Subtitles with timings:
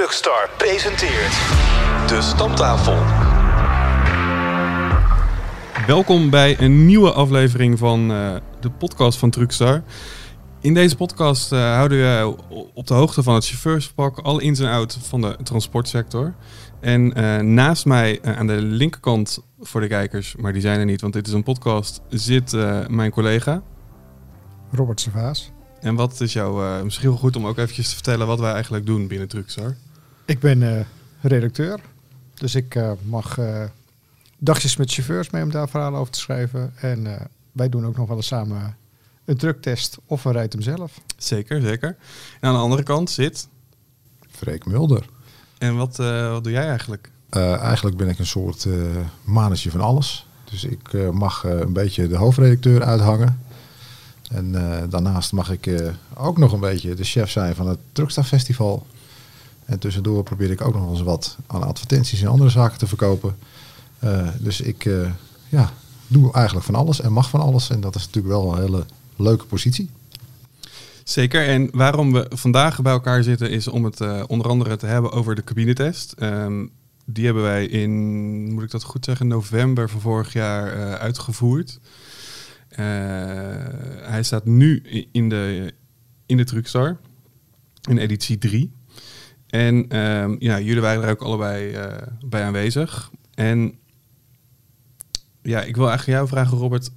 [0.00, 1.32] Truckstar presenteert
[2.08, 2.98] De Stamtafel.
[5.86, 9.82] Welkom bij een nieuwe aflevering van eh, de podcast van Truckstar.
[10.60, 12.36] In deze podcast eh, houden we
[12.74, 16.34] op de hoogte van het chauffeurspak, alle ins en outs van de transportsector.
[16.80, 21.00] En eh, naast mij aan de linkerkant voor de kijkers, maar die zijn er niet,
[21.00, 22.52] want dit is een podcast, zit
[22.88, 23.62] mijn collega.
[24.72, 25.52] Robert Servaas.
[25.80, 28.86] En wat is jouw, misschien wel goed om ook eventjes te vertellen wat wij eigenlijk
[28.86, 29.76] doen binnen Truckstar?
[30.30, 30.86] Ik ben
[31.20, 31.80] redacteur,
[32.34, 33.38] dus ik mag
[34.38, 36.72] dagjes met chauffeurs mee om daar verhalen over te schrijven.
[36.76, 37.20] En uh,
[37.52, 38.76] wij doen ook nog wel eens samen
[39.24, 41.00] een trucktest of een rijdt hem zelf.
[41.16, 41.96] Zeker, zeker.
[42.40, 43.48] En aan de andere kant zit...
[44.30, 45.06] Freek Mulder.
[45.58, 47.10] En wat, uh, wat doe jij eigenlijk?
[47.30, 50.26] Uh, eigenlijk ben ik een soort uh, manager van alles.
[50.44, 53.42] Dus ik mag een beetje de hoofdredacteur uithangen.
[54.30, 54.52] En
[54.90, 58.86] daarnaast mag ik ook nog een beetje de chef zijn van het Truckstar Festival.
[59.70, 63.36] En tussendoor probeer ik ook nog eens wat aan advertenties en andere zaken te verkopen.
[64.04, 65.10] Uh, dus ik uh,
[65.48, 65.72] ja,
[66.06, 67.70] doe eigenlijk van alles en mag van alles.
[67.70, 68.84] En dat is natuurlijk wel een hele
[69.16, 69.90] leuke positie.
[71.04, 71.48] Zeker.
[71.48, 75.12] En waarom we vandaag bij elkaar zitten is om het uh, onder andere te hebben
[75.12, 76.14] over de cabinetest.
[76.22, 76.70] Um,
[77.04, 77.92] die hebben wij in,
[78.52, 81.80] moet ik dat goed zeggen, november van vorig jaar uitgevoerd.
[84.02, 85.74] hij staat nu in de,
[86.26, 86.96] in de Truckstar,
[87.88, 88.78] in editie 3.
[89.50, 91.76] En um, ja, jullie waren er ook allebei
[92.24, 93.10] bij aanwezig.
[93.34, 93.74] En
[95.42, 96.90] ja, ik wil eigenlijk jou vragen, Robert.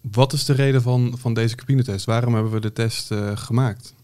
[0.00, 2.04] Wat is de reden van, van deze cabinetest?
[2.04, 3.94] Waarom hebben we de test uh, gemaakt?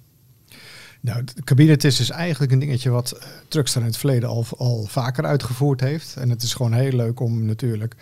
[1.01, 4.85] Nou, de cabinetest is eigenlijk een dingetje wat uh, Truckstar in het verleden al, al
[4.85, 6.17] vaker uitgevoerd heeft.
[6.17, 7.97] En het is gewoon heel leuk om natuurlijk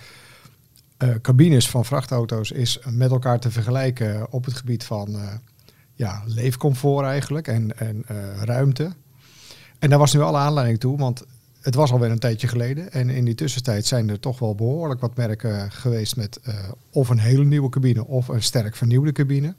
[1.23, 5.17] cabines van vrachtauto's is met elkaar te vergelijken op het gebied van
[5.95, 8.05] ja, leefcomfort eigenlijk en, en
[8.45, 8.93] ruimte.
[9.83, 11.25] En daar was nu alle aanleiding toe, want
[11.61, 12.93] het was alweer een tijdje geleden.
[12.93, 16.55] En in die tussentijd zijn er toch wel behoorlijk wat merken geweest met uh,
[16.91, 19.55] of een hele nieuwe cabine of een sterk vernieuwde cabine.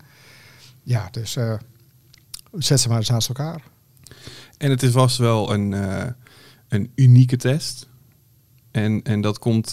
[0.84, 1.53] Ja, dus uh,
[2.51, 3.61] zet ze maar eens naast elkaar.
[4.57, 6.03] En het was wel een, uh,
[6.67, 7.88] een unieke test.
[8.72, 9.72] En, en dat komt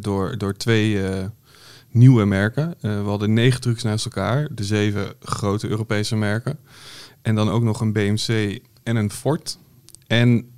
[0.00, 1.02] door, door twee
[1.90, 2.74] nieuwe merken.
[2.80, 4.48] we hadden negen trucks naast elkaar.
[4.54, 6.58] De zeven grote Europese merken.
[7.22, 9.58] En dan ook nog een BMC en een Ford.
[10.06, 10.50] En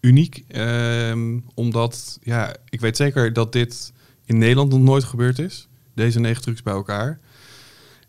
[0.00, 3.92] uniek, um, omdat ja, ik weet zeker dat dit
[4.24, 5.68] in Nederland nog nooit gebeurd is.
[5.94, 7.20] Deze negen trucs bij elkaar.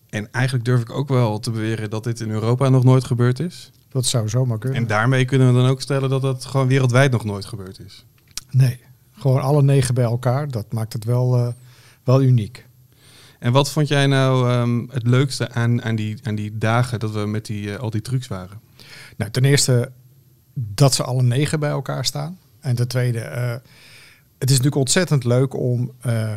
[0.09, 3.39] En eigenlijk durf ik ook wel te beweren dat dit in Europa nog nooit gebeurd
[3.39, 3.72] is.
[3.89, 4.79] Dat zou zomaar kunnen.
[4.79, 8.05] En daarmee kunnen we dan ook stellen dat dat gewoon wereldwijd nog nooit gebeurd is.
[8.51, 8.79] Nee,
[9.11, 10.51] gewoon alle negen bij elkaar.
[10.51, 11.47] Dat maakt het wel, uh,
[12.03, 12.66] wel uniek.
[13.39, 17.11] En wat vond jij nou um, het leukste aan, aan, die, aan die dagen dat
[17.11, 18.59] we met die, uh, al die trucs waren?
[19.17, 19.91] Nou, ten eerste
[20.57, 22.38] dat ze alle negen bij elkaar staan.
[22.59, 23.49] En ten tweede, uh,
[24.38, 26.31] het is natuurlijk ontzettend leuk om uh,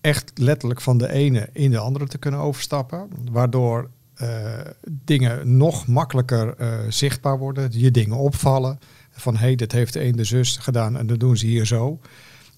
[0.00, 3.08] echt letterlijk van de ene in de andere te kunnen overstappen.
[3.30, 3.90] Waardoor
[4.22, 4.28] uh,
[4.84, 6.54] dingen nog makkelijker
[6.88, 7.68] zichtbaar worden.
[7.72, 8.78] Je dingen opvallen.
[9.10, 11.66] Van hé, hey, dit heeft de een de zus gedaan en dat doen ze hier
[11.66, 12.00] zo.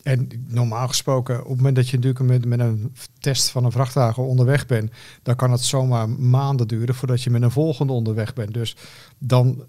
[0.03, 3.73] En normaal gesproken, op het moment dat je natuurlijk met, met een test van een
[3.73, 8.35] vrachtwagen onderweg bent, dan kan het zomaar maanden duren voordat je met een volgende onderweg
[8.35, 8.55] bent.
[8.55, 8.77] Dus
[9.19, 9.65] dan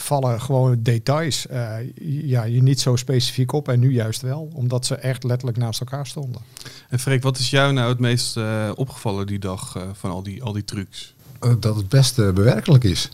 [0.00, 4.86] vallen gewoon details uh, ja, je niet zo specifiek op en nu juist wel, omdat
[4.86, 6.40] ze echt letterlijk naast elkaar stonden.
[6.88, 10.22] En Freek, wat is jou nou het meest uh, opgevallen die dag uh, van al
[10.22, 11.14] die, al die trucs?
[11.60, 13.10] dat het best bewerkelijk is.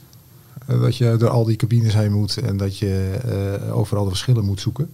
[0.66, 3.18] dat je door al die cabines heen moet en dat je
[3.72, 4.90] overal de verschillen moet zoeken.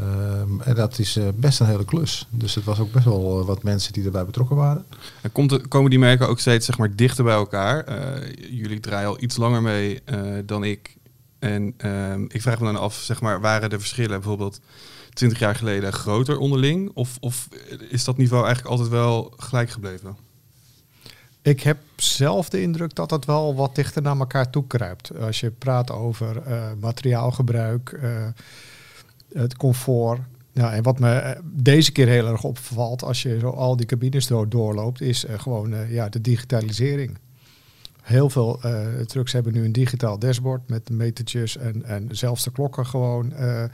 [0.00, 2.26] Um, en dat is best een hele klus.
[2.30, 4.84] Dus het was ook best wel wat mensen die erbij betrokken waren.
[5.20, 7.84] En komt komen die merken ook steeds zeg maar, dichter bij elkaar?
[8.50, 10.02] jullie draaien al iets langer mee
[10.44, 10.96] dan ik
[11.44, 14.60] en um, ik vraag me dan af, zeg maar, waren de verschillen bijvoorbeeld
[15.12, 16.90] 20 jaar geleden groter onderling?
[16.94, 17.48] Of, of
[17.88, 20.16] is dat niveau eigenlijk altijd wel gelijk gebleven?
[21.42, 25.18] Ik heb zelf de indruk dat het wel wat dichter naar elkaar toe kruipt.
[25.18, 28.26] Als je praat over uh, materiaalgebruik, uh,
[29.32, 30.20] het comfort.
[30.52, 34.48] En wat me deze keer heel erg opvalt als je zo al die cabines door,
[34.48, 37.18] doorloopt, is gewoon ja, de digitalisering.
[38.04, 42.50] Heel veel uh, trucks hebben nu een digitaal dashboard met metertjes en, en zelfs de
[42.50, 43.64] klokken gewoon uh,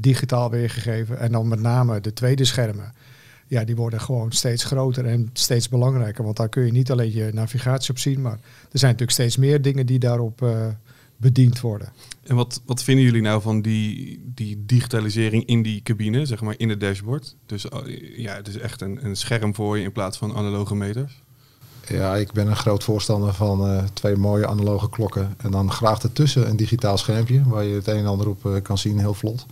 [0.00, 1.18] digitaal weergegeven.
[1.18, 2.92] En dan met name de tweede schermen.
[3.46, 6.24] Ja, die worden gewoon steeds groter en steeds belangrijker.
[6.24, 8.38] Want daar kun je niet alleen je navigatie op zien, maar
[8.72, 10.46] er zijn natuurlijk steeds meer dingen die daarop
[11.16, 11.92] bediend worden.
[12.22, 16.54] En wat, wat vinden jullie nou van die, die digitalisering in die cabine, zeg maar
[16.56, 17.36] in het dashboard?
[17.46, 17.66] Dus
[18.16, 21.22] ja, het is echt een, een scherm voor je in plaats van analoge meters.
[21.88, 25.34] Ja, ik ben een groot voorstander van eh, twee mooie analoge klokken.
[25.36, 28.62] En dan graag ertussen een digitaal schermpje waar je het een en ander op eh,
[28.62, 29.46] kan zien, heel vlot.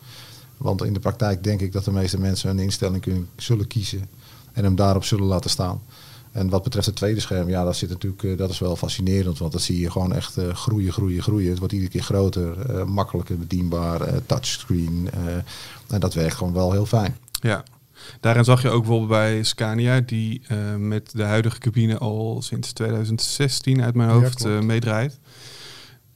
[0.57, 4.09] Want in de praktijk denk ik dat de meeste mensen een instelling kunnen, zullen kiezen
[4.53, 5.83] en hem daarop zullen laten staan.
[6.33, 9.39] En wat betreft het tweede scherm, ja, dat, zit natuurlijk, eh, dat is wel fascinerend.
[9.39, 11.51] Want dat zie je gewoon echt groeien, groeien, groeien.
[11.51, 12.57] Het wordt iedere keer groter,
[12.89, 15.11] makkelijker bedienbaar, touchscreen.
[15.89, 17.17] en dat werkt gewoon wel heel fijn.
[17.41, 17.65] Ja.
[18.21, 22.73] Daarin zag je ook bijvoorbeeld bij Scania, die eh, met de huidige cabine al sinds
[22.73, 25.19] 2016 uit mijn hoofd eh, meedraait.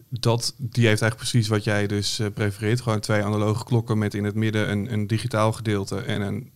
[0.08, 2.80] Dat, die heeft eigenlijk precies wat jij dus eh, prefereert.
[2.80, 6.52] Gewoon twee analoge klokken met in het midden een, een digitaal gedeelte en een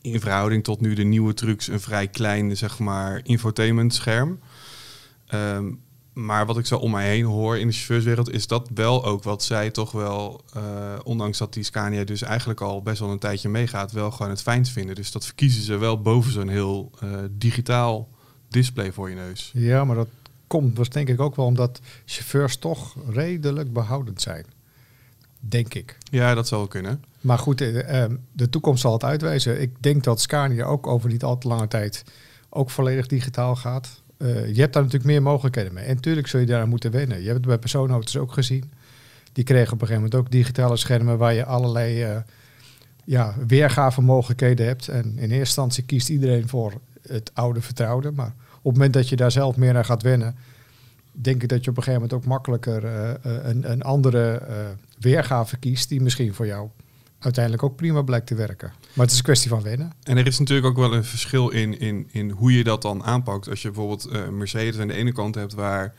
[0.00, 4.38] in verhouding tot nu de nieuwe trucks een vrij klein, zeg maar, infotainment scherm.
[5.26, 5.72] Ehm,
[6.14, 9.22] maar wat ik zo om mij heen hoor in de chauffeurswereld is dat wel ook
[9.22, 10.62] wat zij toch wel, eh,
[11.02, 14.42] ondanks dat die Scania dus eigenlijk al best wel een tijdje meegaat, wel gewoon het
[14.42, 14.94] fijnst vinden.
[14.94, 18.08] Dus dat verkiezen ze wel boven zo'n heel eh, digitaal
[18.48, 19.50] display voor je neus.
[19.54, 20.08] Ja, maar dat
[20.46, 24.44] komt dus denk ik ook wel omdat chauffeurs toch redelijk behoudend zijn.
[25.40, 25.98] Denk ik.
[26.10, 27.04] Ja, dat zou kunnen.
[27.20, 29.60] Maar goed, eh, eh, de toekomst zal het uitwijzen.
[29.60, 32.04] Ik denk dat Scania ook over niet al te lange tijd
[32.48, 34.02] ook volledig digitaal gaat.
[34.24, 35.84] Eh, je hebt daar natuurlijk meer mogelijkheden mee.
[35.84, 37.18] En natuurlijk zul je daar moeten wennen.
[37.18, 38.72] Je hebt het bij persoonauto's ook gezien.
[39.32, 42.16] Die kregen op een gegeven moment ook digitale schermen waar je allerlei eh
[43.06, 44.88] ja, weergave mogelijkheden hebt.
[44.88, 46.72] En in eerste instantie kiest iedereen voor
[47.08, 48.10] het oude vertrouwde.
[48.10, 50.36] Maar op het moment dat je daar zelf meer aan gaat wennen,
[51.12, 54.42] denk ik dat je op een gegeven moment ook makkelijker eh, een, een andere
[54.98, 56.68] weergave kiest die misschien voor jou
[57.18, 58.72] uiteindelijk ook prima blijkt te werken.
[58.94, 59.92] Maar het is een kwestie van wennen.
[60.02, 63.04] En er is natuurlijk ook wel een verschil in, in, in hoe je dat dan
[63.04, 63.48] aanpakt.
[63.48, 65.94] Als je bijvoorbeeld eh, Mercedes aan de ene kant hebt waar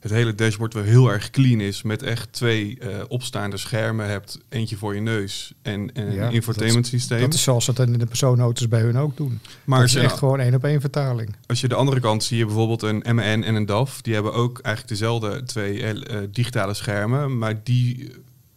[0.00, 4.38] het hele dashboard wel heel erg clean is, met echt twee eh, opstaande schermen hebt,
[4.48, 7.20] eentje voor je neus en, en Ja, een infotainment systeem.
[7.20, 9.40] Dat is zoals het in de persoonauto's bij hun ook doen.
[9.64, 11.36] maar het is echt gewoon één op één vertaling.
[11.46, 14.32] als je de andere kant zie je bijvoorbeeld een MN en een DAF, die hebben
[14.32, 18.10] ook eigenlijk dezelfde twee eh, digitale schermen, maar die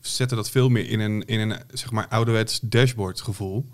[0.08, 3.70] zetten dat veel meer in een, in een zeg maar ouderwets dashboard gevoel.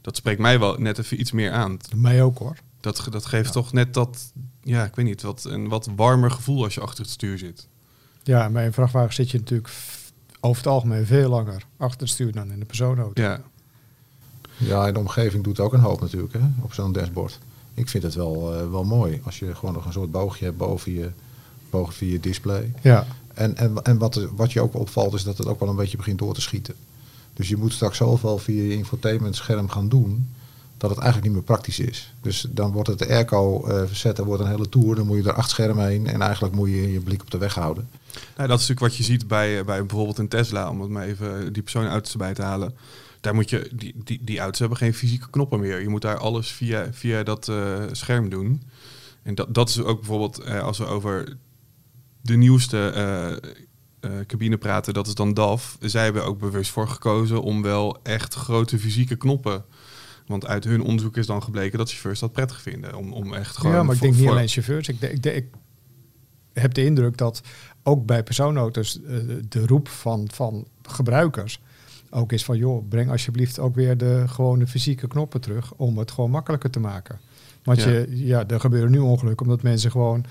[0.00, 1.76] Dat spreekt mij wel net even iets meer aan.
[1.94, 2.56] Mij ook hoor.
[2.80, 4.32] Dat, dat geeft toch net dat,
[4.62, 7.68] ja, ik weet niet, wat, een wat warmer gevoel als je achter het stuur zit.
[8.22, 9.70] Ja, bij een vrachtwagen zit je natuurlijk
[10.40, 13.22] over het algemeen veel langer achter het stuur dan in de persoonauto.
[13.22, 13.40] Ja,
[14.56, 17.38] Ja, en de omgeving doet ook een hoop natuurlijk hè, op zo'n dashboard.
[17.74, 20.56] Ik vind het wel, eh, wel mooi als je gewoon nog een soort boogje hebt
[20.56, 21.10] boven je,
[21.70, 22.72] boven je display.
[22.82, 25.76] Ja, En, en, en wat, wat je ook opvalt is dat het ook wel een
[25.76, 26.74] beetje begint door te schieten.
[27.34, 30.28] Dus je moet straks zoveel via je infotainment scherm gaan doen
[30.76, 32.12] dat het eigenlijk niet meer praktisch is.
[32.20, 34.94] Dus dan wordt het de airco eh verzetten, wordt een hele tour.
[34.94, 37.38] Dan moet je er acht schermen heen en eigenlijk moet je je blik op de
[37.38, 37.88] weg houden.
[38.36, 40.90] nou, dat is natuurlijk wat je ziet bij, eh, bij bijvoorbeeld een Tesla, om het
[40.90, 42.74] maar even die persoonauto's erbij te halen.
[43.20, 45.80] Daar moet je, die, die, die auto's hebben geen fysieke knoppen meer.
[45.80, 48.62] Je moet daar alles via, via dat eh, scherm doen.
[49.22, 51.36] En dat, dat is ook bijvoorbeeld, eh, als we over
[52.24, 53.32] de nieuwste eh,
[54.00, 55.76] eh, cabine praten, dat is dan DAF.
[55.80, 59.64] Zij hebben ook bewust voor gekozen om wel echt grote fysieke knoppen.
[60.26, 62.96] Want uit hun onderzoek is dan gebleken dat chauffeurs dat prettig vinden.
[62.96, 64.88] Om, om echt gewoon ja maar ik denk niet alleen chauffeurs.
[64.88, 65.46] Ik, ik,
[66.52, 67.42] heb de indruk dat
[67.82, 69.16] ook bij persoonauto's eh,
[69.48, 71.60] de roep van, van gebruikers
[72.10, 72.56] ook is van...
[72.56, 75.74] joh, breng alsjeblieft ook weer de gewone fysieke knoppen terug...
[75.74, 77.18] om het gewoon makkelijker te maken.
[77.62, 77.90] Want Ja.
[77.90, 80.24] Je, ja, er gebeuren nu ongelukken omdat mensen gewoon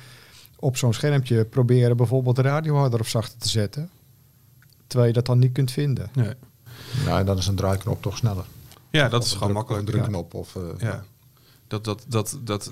[0.64, 1.98] op zo'n schermpje proberen...
[1.98, 3.90] bijvoorbeeld de radio harder of zachter te zetten...
[4.88, 6.10] terwijl je dat dan niet kunt vinden.
[6.14, 6.34] Nee.
[7.06, 8.46] Ja, en dan is een draaiknop toch sneller.
[8.90, 9.88] Ja, dat Of is gewoon druk- makkelijk.
[9.88, 10.56] Een drukknop of...
[10.56, 11.04] eh, Ja.
[11.68, 12.72] Dat, dat, dat, dat,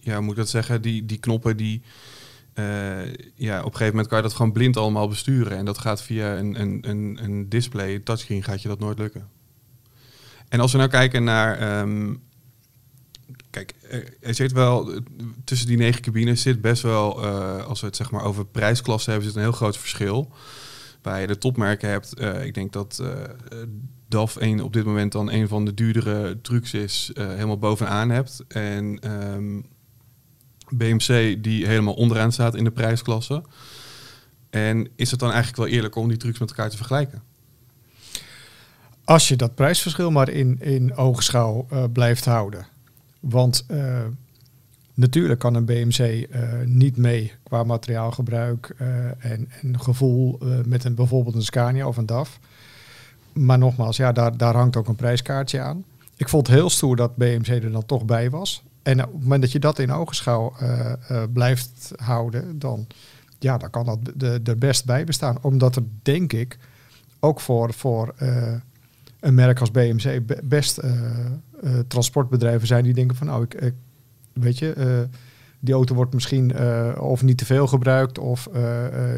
[0.00, 0.82] ja, moet ik dat zeggen?
[0.82, 1.82] Die, die knoppen die,
[2.52, 2.64] eh,
[3.34, 5.56] ja, op een gegeven moment kan je dat gewoon blind allemaal besturen.
[5.56, 8.98] En dat gaat via een, een, een, een display, een touchscreen, gaat je dat nooit
[8.98, 9.28] lukken.
[10.48, 12.14] En als we nou kijken naar, ehm,
[13.54, 15.00] kijk, er- er zit wel, eh,
[15.44, 19.10] tussen die negen cabines zit best wel, eh, als we het zeg maar over prijsklassen
[19.12, 20.32] hebben, zit een heel groot verschil.
[21.02, 23.28] Waar je de topmerken hebt, eh, ik denk dat eh, eh,
[24.08, 28.10] DAF een, op dit moment dan een van de duurdere trucks is, eh, helemaal bovenaan
[28.10, 28.44] hebt.
[28.48, 29.60] En ehm,
[30.68, 33.42] BMC die helemaal onderaan staat in de prijsklasse.
[34.50, 37.22] En is het dan eigenlijk wel eerlijk om die trucs met elkaar te vergelijken?
[39.04, 42.66] Als je dat prijsverschil maar in, in oogschouw eh, blijft houden.
[43.28, 44.02] Want eh,
[44.94, 48.86] natuurlijk kan een BMC eh, niet mee qua materiaalgebruik eh,
[49.30, 52.38] en, en gevoel met een, bijvoorbeeld een Scania of een DAF.
[53.32, 55.84] Maar nogmaals, ja, daar, daar hangt ook een prijskaartje aan.
[56.16, 58.62] Ik vond het heel stoer dat BMC er dan toch bij was.
[58.82, 60.52] En op het moment dat je dat in ogenschouw
[61.32, 62.86] blijft houden, dan,
[63.38, 63.98] ja, dan kan dat
[64.48, 65.38] er best bij bestaan.
[65.40, 66.58] Omdat er, denk ik,
[67.20, 68.14] ook voor, voor
[69.24, 70.90] een merk als BMC be- best eh,
[71.62, 73.74] eh, transportbedrijven zijn die denken van nou, ik,
[74.32, 75.18] weet je, eh,
[75.60, 76.58] die auto wordt misschien
[76.98, 78.48] of niet te veel gebruikt, of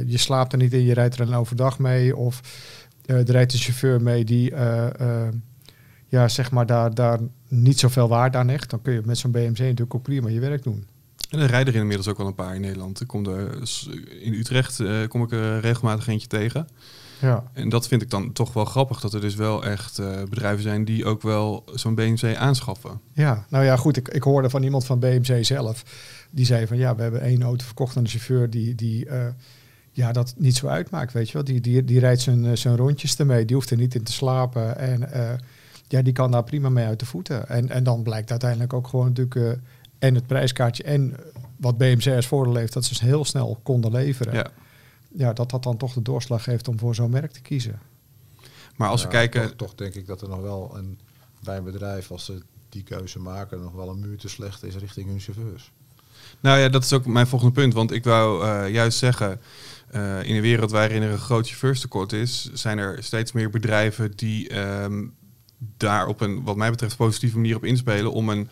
[0.06, 2.40] je slaapt er niet in, je rijdt er een overdag mee, of
[3.06, 4.54] er rijdt een chauffeur mee die,
[6.08, 8.70] ja, zeg maar, daar, daar niet zoveel waarde aan hecht.
[8.70, 10.86] Dan kun je met zo'n BMC natuurlijk ook prima je werk doen.
[11.30, 13.00] En er rijden er inmiddels ook wel een paar in Nederland.
[13.00, 13.58] Ik kom er,
[14.20, 16.66] in Utrecht kom ik er regelmatig eentje tegen.
[17.20, 17.44] Ja.
[17.52, 20.62] En dat vind ik dan toch wel grappig, dat er dus wel echt eh, bedrijven
[20.62, 23.00] zijn die ook wel zo'n BMC aanschaffen.
[23.12, 23.96] Ja, nou ja, goed.
[23.96, 25.84] Ik, ik hoorde van iemand van BMC zelf.
[26.30, 29.26] Die zei van ja, we hebben één auto verkocht aan een chauffeur die, die eh,
[29.92, 31.12] ja, dat niet zo uitmaakt.
[31.12, 33.44] Weet je wel, die, die, die rijdt zijn, eh, zijn rondjes ermee.
[33.44, 34.78] Die hoeft er niet in te slapen.
[34.78, 35.08] En
[35.88, 37.48] ja, die kan daar prima mee uit de voeten.
[37.48, 39.58] En, en dan blijkt uiteindelijk ook gewoon natuurlijk
[39.98, 41.14] en het prijskaartje en
[41.56, 44.34] wat BMC als voordeel heeft, dat ze heel snel konden leveren.
[44.34, 44.50] Ja.
[45.16, 47.80] Ja, dat dat dan toch de doorslag geeft om voor zo'n merk te kiezen.
[48.76, 50.98] Maar als we kijken, Toch, toch denk ik dat er nog wel een,
[51.42, 54.76] bij een bedrijf, als ze die keuze maken, nog wel een muur te slecht is
[54.76, 55.72] richting hun chauffeurs.
[56.40, 57.74] Nou ja, dat is ook mijn volgende punt.
[57.74, 59.40] Want ik wou eh, juist zeggen,
[59.88, 64.12] eh, in een wereld waarin er een groot chauffeurstekort is, zijn er steeds meer bedrijven
[64.16, 65.04] die ehm,
[65.76, 68.48] daar op een, wat mij betreft, positieve manier op inspelen om een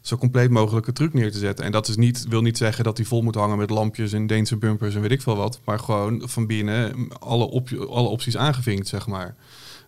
[0.00, 1.64] zo compleet mogelijke truc neer te zetten.
[1.64, 4.26] En dat is niet, wil niet zeggen dat die vol moet hangen met lampjes en
[4.26, 5.60] Deense bumpers en weet ik veel wat.
[5.64, 9.34] Maar gewoon van binnen alle, op, alle opties aangevinkt, zeg maar.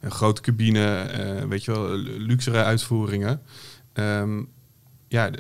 [0.01, 3.41] Een grote cabine, eh, weet je wel, luxere uitvoeringen.
[3.93, 4.43] Ehm,
[5.09, 5.31] ja,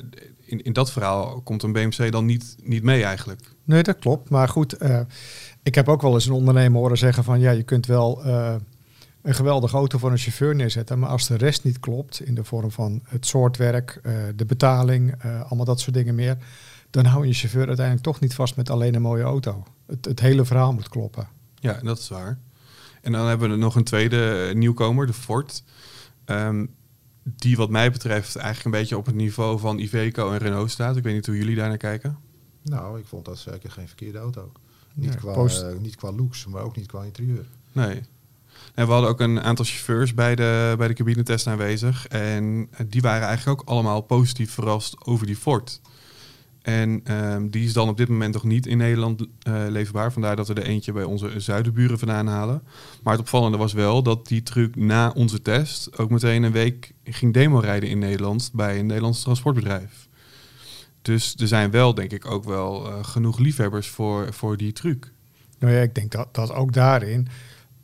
[0.44, 3.40] in, in dat verhaal komt een BMC dan niet, niet mee eigenlijk.
[3.64, 4.30] Nee, dat klopt.
[4.30, 5.00] Maar goed, eh,
[5.62, 8.54] ik heb ook wel eens een ondernemer horen zeggen van ja, je kunt wel eh,
[9.22, 12.44] een geweldige auto voor een chauffeur neerzetten, maar als de rest niet klopt in de
[12.44, 16.36] vorm van het soort werk, eh, de betaling, eh, allemaal dat soort dingen meer,
[16.90, 19.64] dan hou je je chauffeur uiteindelijk toch niet vast met alleen een mooie auto.
[19.86, 21.28] Het, het hele verhaal moet kloppen.
[21.54, 22.38] Ja, dat is waar.
[23.02, 25.64] En dan hebben we nog een tweede eh, nieuwkomer, de Ford.
[26.24, 26.66] Ehm,
[27.22, 30.96] die wat mij betreft eigenlijk een beetje op het niveau van Iveco en Renault staat.
[30.96, 32.18] Ik weet niet hoe jullie daar naar kijken.
[32.62, 34.52] Nou, ik vond dat zeker geen verkeerde auto.
[34.94, 37.46] Niet, Nee, qua, niet qua looks, maar ook niet qua interieur.
[37.72, 38.02] Nee.
[38.74, 42.06] En we hadden ook een aantal chauffeurs bij de, bij de cabinetest aanwezig.
[42.08, 45.80] En eh, die waren eigenlijk ook allemaal positief verrast over die Ford.
[46.62, 50.12] En ehm, die is dan op dit moment nog niet in Nederland eh, leverbaar.
[50.12, 52.62] Vandaar dat we er eentje bij onze zuidenburen vandaan halen.
[53.02, 56.92] Maar het opvallende was wel dat die truck na onze test ook meteen een week
[57.04, 60.08] ging demo rijden in Nederland bij een Nederlands transportbedrijf.
[61.02, 65.12] Dus er zijn wel, denk ik, ook wel eh, genoeg liefhebbers voor, voor die truc.
[65.58, 67.28] Nou ja, ik denk dat, dat ook daarin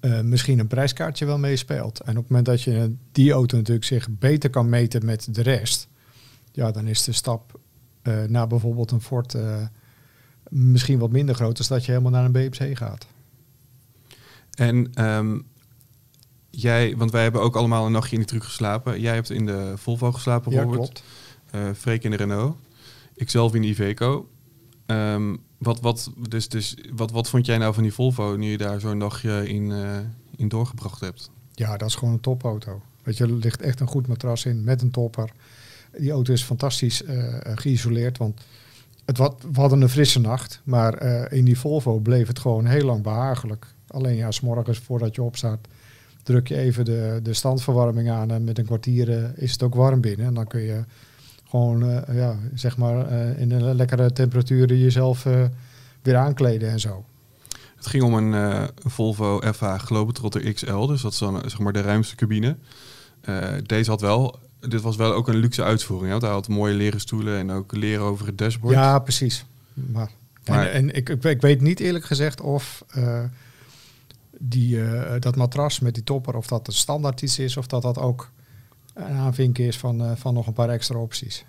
[0.01, 2.01] eh, misschien een prijskaartje wel meespeelt.
[2.01, 5.43] En op het moment dat je die auto natuurlijk zich beter kan meten met de
[5.43, 5.89] rest,
[6.53, 7.61] ja, dan is de stap
[8.03, 9.63] eh, naar bijvoorbeeld een Ford eh,
[10.49, 13.07] misschien wat minder groot, als dat je helemaal naar een BMC gaat.
[14.55, 15.39] En ehm,
[16.51, 19.01] jij, want wij hebben ook allemaal een nachtje in die truck geslapen.
[19.01, 21.03] Jij hebt in de Volvo geslapen Ja, bijvoorbeeld.
[21.51, 21.79] klopt.
[21.79, 22.57] Freek in de Renault.
[23.15, 24.29] Ikzelf in de Iveco.
[24.87, 28.59] Ehm, wat, wat, dus, dus, wat, wat vond jij nou van die Volvo nu je
[28.59, 29.99] daar zo'n dagje in, eh,
[30.37, 31.31] in doorgebracht hebt?
[31.55, 32.83] Ja, dat is gewoon een topauto.
[33.03, 35.33] Weet je, er ligt echt een goed matras in met een topper.
[35.99, 38.41] Die auto is fantastisch eh, geïsoleerd, want
[39.09, 42.67] het wat, we hadden een frisse nacht, maar eh, in die Volvo bleef het gewoon
[42.67, 43.67] heel lang behagelijk.
[43.87, 45.59] Alleen ja, s morgens voordat je opstaat,
[46.23, 49.75] druk je even de, de standverwarming aan en met een kwartier eh, is het ook
[49.75, 50.27] warm binnen.
[50.27, 50.85] En dan kun je
[51.49, 55.45] gewoon, eh, ja, zeg maar, eh, in een lekkere temperatuur jezelf eh,
[56.03, 57.05] weer aankleden en zo.
[57.77, 61.73] Het ging om een eh, Volvo FH Globetrotter XL, dus dat is dan zeg maar
[61.73, 62.57] de ruimste cabine.
[63.67, 66.13] Deze had wel, dit was wel ook een luxe uitvoering.
[66.13, 66.19] Hè?
[66.19, 68.75] Hij had mooie leren stoelen en ook leren over het dashboard.
[68.75, 69.45] Ja, precies.
[69.75, 70.11] Maar,
[70.47, 72.85] Maar- en, en ik, ik, ik weet niet eerlijk gezegd of
[74.39, 74.79] die,
[75.19, 78.31] dat matras met die topper, of dat een standaard iets is, of dat dat ook
[78.99, 81.45] een aanvinken is van, eh, van nog een paar extra opties.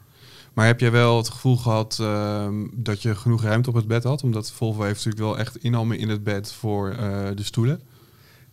[0.53, 4.03] Maar heb jij wel het gevoel gehad ehm, dat je genoeg ruimte op het bed
[4.03, 4.23] had?
[4.23, 7.81] Omdat Volvo heeft natuurlijk wel echt inhammen in het bed voor eh, de stoelen.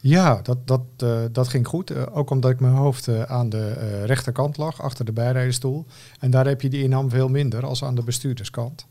[0.01, 2.11] Ja, dat, dat, eh, dat ging goed.
[2.11, 5.87] Ook omdat ik mijn hoofd aan de rechterkant lag, achter de bijrijdersstoel.
[6.21, 8.87] En daar heb je die inham veel minder als aan de bestuurderskant.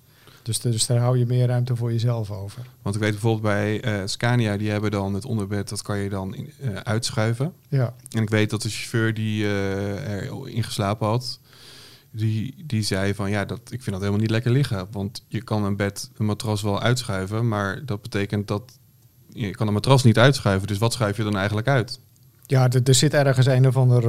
[0.46, 2.62] Dus, dus daar hou je meer ruimte voor jezelf over.
[2.82, 6.10] Want ik weet bijvoorbeeld bij eh, Scania, die hebben dan het onderbed, dat kan je
[6.10, 7.54] dan in- eh, uitschuiven.
[7.70, 11.40] Ja, En ik weet dat de chauffeur die eh erin geslapen had,
[12.12, 14.88] die, die zei van ja, dat, ik vind dat helemaal niet lekker liggen.
[14.92, 18.78] Want je kan een bed, een matras wel uitschuiven, maar dat betekent dat
[19.34, 20.68] je kan een matras niet uitschuiven.
[20.68, 22.00] Dus wat schuif je dan eigenlijk uit?
[22.46, 24.04] Ja, er, er zit ergens een of ander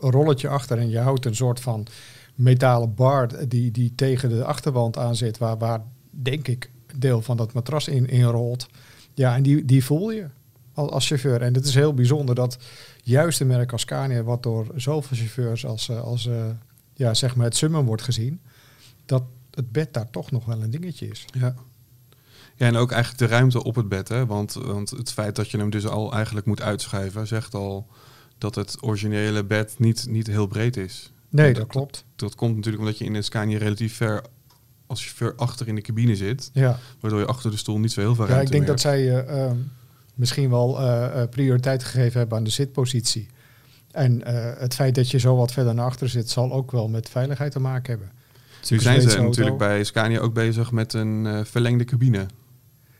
[0.00, 1.86] rolletje achter en je houdt een soort van
[2.34, 7.36] metalen bar die, die tegen de achterwand aan zit, waar, waar denk ik deel van
[7.36, 8.66] dat matras in, in rolt.
[9.14, 10.26] Ja, en die, die voel je
[10.74, 11.42] als, als chauffeur.
[11.42, 12.58] En het is heel bijzonder dat
[13.02, 16.44] juist een merk als Scania, wat door zoveel chauffeurs als, eh, als eh,
[16.94, 18.40] ja, zeg maar het summum wordt gezien,
[19.06, 21.24] dat het bed daar toch nog wel een dingetje is.
[21.32, 21.54] Ja.
[22.56, 24.08] Ja, en ook eigenlijk de ruimte op het bed.
[24.08, 24.26] Hè?
[24.26, 27.86] Want, want het feit dat je hem dus al eigenlijk moet uitschuiven, zegt al
[28.38, 31.12] dat het originele bed niet, niet heel breed is.
[31.34, 32.04] Nee, Ja, dat klopt.
[32.16, 34.24] Dat komt natuurlijk omdat je in een Scania relatief ver,
[34.86, 37.92] als je ver achter in de cabine zit, Ja, waardoor je achter de stoel niet
[37.92, 39.56] zo heel veel ja ruimte ik denk meer dat zij eh, ehm,
[40.14, 43.28] misschien wel eh, eh, prioriteit gegeven hebben aan de zitpositie.
[43.90, 44.20] En
[44.58, 47.52] het feit dat je zo wat verder naar achter zit, zal ook wel met veiligheid
[47.52, 48.10] te maken hebben.
[48.70, 49.22] Nu een zijn ze auto.
[49.22, 52.26] natuurlijk bij Scania ook bezig met een verlengde cabine.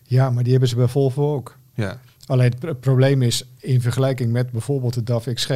[0.02, 1.56] Ja, maar die hebben ze bij Volvo ook.
[1.74, 5.50] Ja, Alleen het probleem is, in vergelijking met bijvoorbeeld de DAF XG,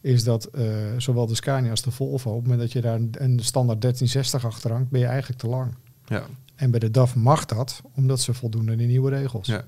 [0.00, 0.64] is dat eh,
[0.98, 3.80] zowel de Scania als de Volvo, op het moment dat je daar een, een standaard
[3.80, 5.74] 1360 achter hangt, ben je eigenlijk te lang.
[6.06, 6.26] ja,
[6.56, 9.46] En bij de DAF mag dat, omdat ze voldoen aan die nieuwe regels.
[9.46, 9.64] ja.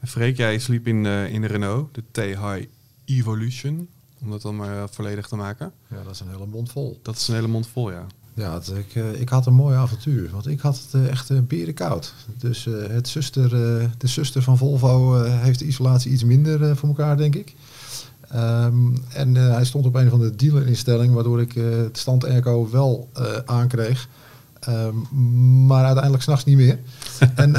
[0.00, 2.64] En Freek, jij sliep in, eh, in de Renault, de T-High
[3.04, 3.88] Evolution,
[4.20, 5.72] om dat dan maar eh, volledig te maken.
[5.90, 6.98] Ja, dat is een hele mond vol.
[7.02, 8.06] Dat is een hele mond vol, ja.
[8.34, 10.30] Ja, het- ik, eh, ik had een mooi avontuur.
[10.30, 12.14] Want ik had het echt uh, berenkoud.
[12.38, 16.76] Dus eh, het zuster, eh, de zuster van Volvo eh, heeft de isolatie iets minder
[16.76, 17.54] voor elkaar, denk ik.
[18.28, 22.24] Ehm, en eh, hij stond op een van de dealerinstellingen, waardoor ik eh, het stand
[22.24, 24.08] airco wel eh, aankreeg.
[24.60, 24.94] Ehm,
[25.66, 26.78] maar uiteindelijk s'nachts niet meer.
[27.34, 27.52] en,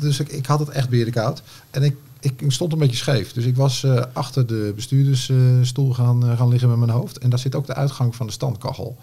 [0.00, 1.42] dus ik, ik had het echt berenkoud.
[1.70, 3.32] En ik, ik stond een beetje scheef.
[3.32, 7.18] Dus ik was achter de bestuurdersstoel gaan, gaan liggen met mijn hoofd.
[7.18, 8.96] En daar zit ook de uitgang van de standkachel.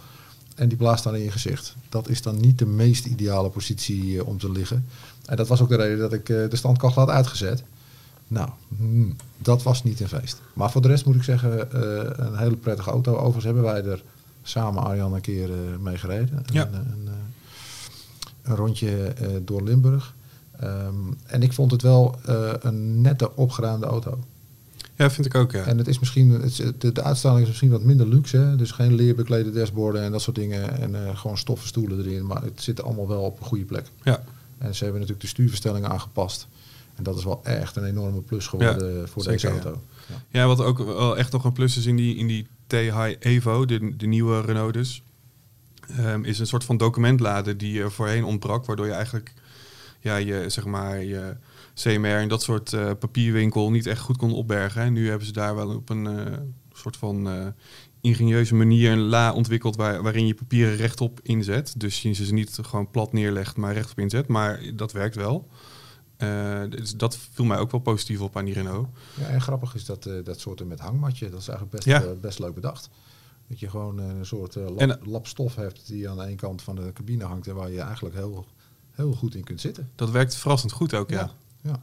[0.56, 1.76] En die blaast dan in je gezicht.
[1.90, 4.86] Dat is dan niet de meest ideale positie om te liggen.
[5.26, 7.64] En dat was ook de reden dat ik de standkachel had uitgezet.
[8.30, 10.42] Nou, hmm, dat was niet een feest.
[10.54, 13.14] Maar voor de rest moet ik zeggen, eh, een hele prettige auto.
[13.16, 14.04] Overigens hebben wij er
[14.44, 16.44] samen, Arjan, een keer eh, mee gereden.
[16.54, 16.68] Ja.
[16.68, 17.14] Een, een, eh,
[18.44, 20.14] een rondje door Limburg.
[20.60, 20.94] Ehm,
[21.26, 22.20] en ik vond het wel
[22.62, 24.20] een nette, opgeruimde auto.
[24.96, 25.64] Ja, vind ik ook, ja.
[25.64, 28.38] En het is misschien, het is- de, de uitstraling is misschien wat minder luxe.
[28.38, 28.56] Hè?
[28.56, 30.80] Dus geen leerbeklede dashboarden en dat soort dingen.
[30.80, 32.26] En gewoon stoffen stoelen erin.
[32.26, 33.86] Maar het zit allemaal wel op een goede plek.
[34.04, 34.24] Ja,
[34.58, 36.48] En ze hebben natuurlijk de stuurverstellingen aangepast.
[37.00, 39.82] En dat is wel echt een enorme plus geworden voor zeker, deze auto.
[40.08, 40.40] Ja.
[40.40, 43.66] ja wat ook wel echt nog een plus is in die, in die T-High Evo,
[43.66, 45.04] de, de nieuwe Renault dus,
[45.98, 49.34] ehm, is een soort van documentlader die er voorheen ontbrak, waardoor je eigenlijk
[50.00, 51.36] ja, je, zeg maar, je
[51.74, 54.82] CMR en dat soort eh, papierwinkel niet echt goed kon opbergen.
[54.82, 56.38] En nu hebben ze daar wel op een eh,
[56.74, 57.48] soort van eh,
[58.02, 61.74] ingenieuze manier een la ontwikkeld waar, waarin je papieren rechtop inzet.
[61.78, 64.28] Dus je ze niet gewoon plat neerlegt, maar rechtop inzet.
[64.28, 65.48] Maar dat werkt wel.
[66.20, 68.88] Eh, dus dat viel mij ook wel positief op aan die Renault.
[69.20, 71.30] Ja, en grappig is dat, eh, dat soort met hangmatje.
[71.30, 72.02] Dat is eigenlijk best, Ja.
[72.04, 72.90] eh, best leuk bedacht.
[73.48, 76.62] Dat je gewoon een soort lap, En- lap stof hebt die aan de ene kant
[76.62, 77.48] van de cabine hangt.
[77.48, 78.46] En waar je eigenlijk heel,
[78.92, 79.90] heel goed in kunt zitten.
[79.96, 81.20] Dat werkt verrassend goed ook, ja.
[81.20, 81.32] ja.
[81.72, 81.80] Ja,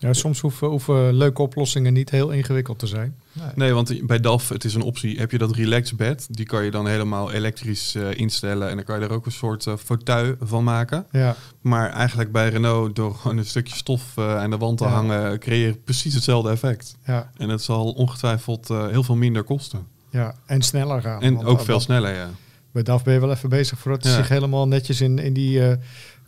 [0.00, 3.14] soms hoeven, hoeven leuke oplossingen niet heel ingewikkeld te zijn.
[3.32, 3.46] Nee.
[3.54, 6.26] Nee, want bij DAF, het is een optie, heb je dat relax bed.
[6.30, 8.68] Die kan je dan helemaal elektrisch eh, instellen.
[8.68, 11.06] En dan kan je er ook een soort eh, fauteuil van maken.
[11.10, 14.84] Ja, Maar eigenlijk bij Renault, door gewoon een stukje stof eh, aan de wand te
[14.84, 14.90] Ja.
[14.90, 16.96] hangen, creëer je precies hetzelfde effect.
[17.04, 19.86] ja, En het zal ongetwijfeld eh, heel veel minder kosten.
[20.10, 20.34] ja.
[20.46, 21.22] En sneller gaan.
[21.22, 22.30] En ook veel sneller, ja.
[22.72, 24.18] Bij DAF ben je wel even bezig voordat hij Ja.
[24.18, 25.76] zich helemaal netjes in, in die eh,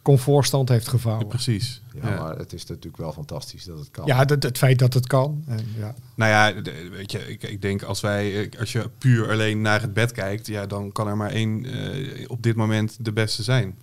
[0.02, 1.26] comfortstand heeft Ja, gevouwen.
[1.26, 1.82] precies.
[1.94, 2.22] Ja, Ja.
[2.22, 4.06] maar het is natuurlijk wel fantastisch dat het kan.
[4.06, 5.44] Ja, het, het feit dat het kan.
[5.46, 5.94] En, ja.
[6.14, 9.92] Nou ja, weet je, ik, ik denk als wij, als je puur alleen naar het
[9.94, 13.74] bed kijkt, ja, dan kan er maar één eh, op dit moment de beste zijn.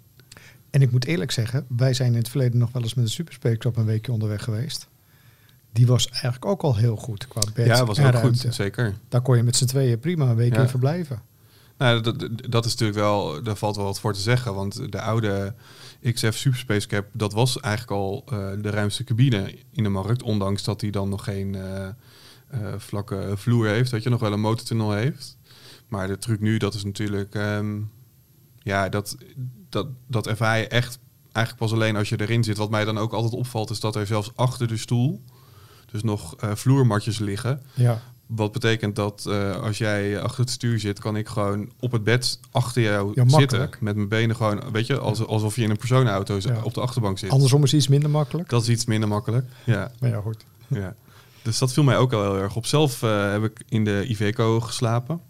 [0.69, 3.65] En ik moet eerlijk zeggen, wij zijn in het verleden nog wel eens met een
[3.65, 4.87] op een weekje onderweg geweest.
[5.71, 8.41] Die was eigenlijk ook al heel goed qua bed ja, was en ook ruimte.
[8.45, 8.95] goed, zeker.
[9.09, 10.61] Daar kon je met z'n tweeën prima een week Ja.
[10.61, 11.21] in verblijven.
[11.77, 14.53] Nou, dat, dat- is natuurlijk wel, daar valt wel wat voor te zeggen.
[14.53, 15.55] Want de oude
[16.13, 20.23] XF Superspace Cap, dat was eigenlijk al eh, de ruimste cabine in de markt.
[20.23, 21.93] Ondanks dat hij dan nog geen eh, eh,
[22.77, 25.37] vlakke vloer heeft, dat je nog wel een motortunnel heeft.
[25.87, 27.79] Maar de truc nu, dat is natuurlijk, ehm,
[28.59, 29.17] ja, dat,
[29.69, 30.99] dat, dat ervaar je echt
[31.31, 32.57] eigenlijk pas alleen als je erin zit.
[32.57, 35.23] Wat mij dan ook altijd opvalt, is dat er zelfs achter de stoel
[35.91, 37.61] dus nog vloermatjes liggen.
[37.73, 41.91] Ja, Wat betekent dat eh, als jij achter het stuur zit, kan ik gewoon op
[41.91, 43.69] het bed achter jou Ja, zitten.
[43.79, 46.61] Met mijn benen gewoon, weet je, als, alsof je in een personenauto Ja.
[46.63, 47.29] op de achterbank zit.
[47.29, 48.49] andersom is iets minder makkelijk.
[48.49, 49.45] Dat is iets minder makkelijk.
[49.63, 50.45] Ja, Maar ja, goed.
[50.67, 50.95] ja.
[51.41, 52.65] Dus dat viel mij ook al heel erg op.
[52.65, 55.21] Zelf eh, heb ik in de Iveco geslapen.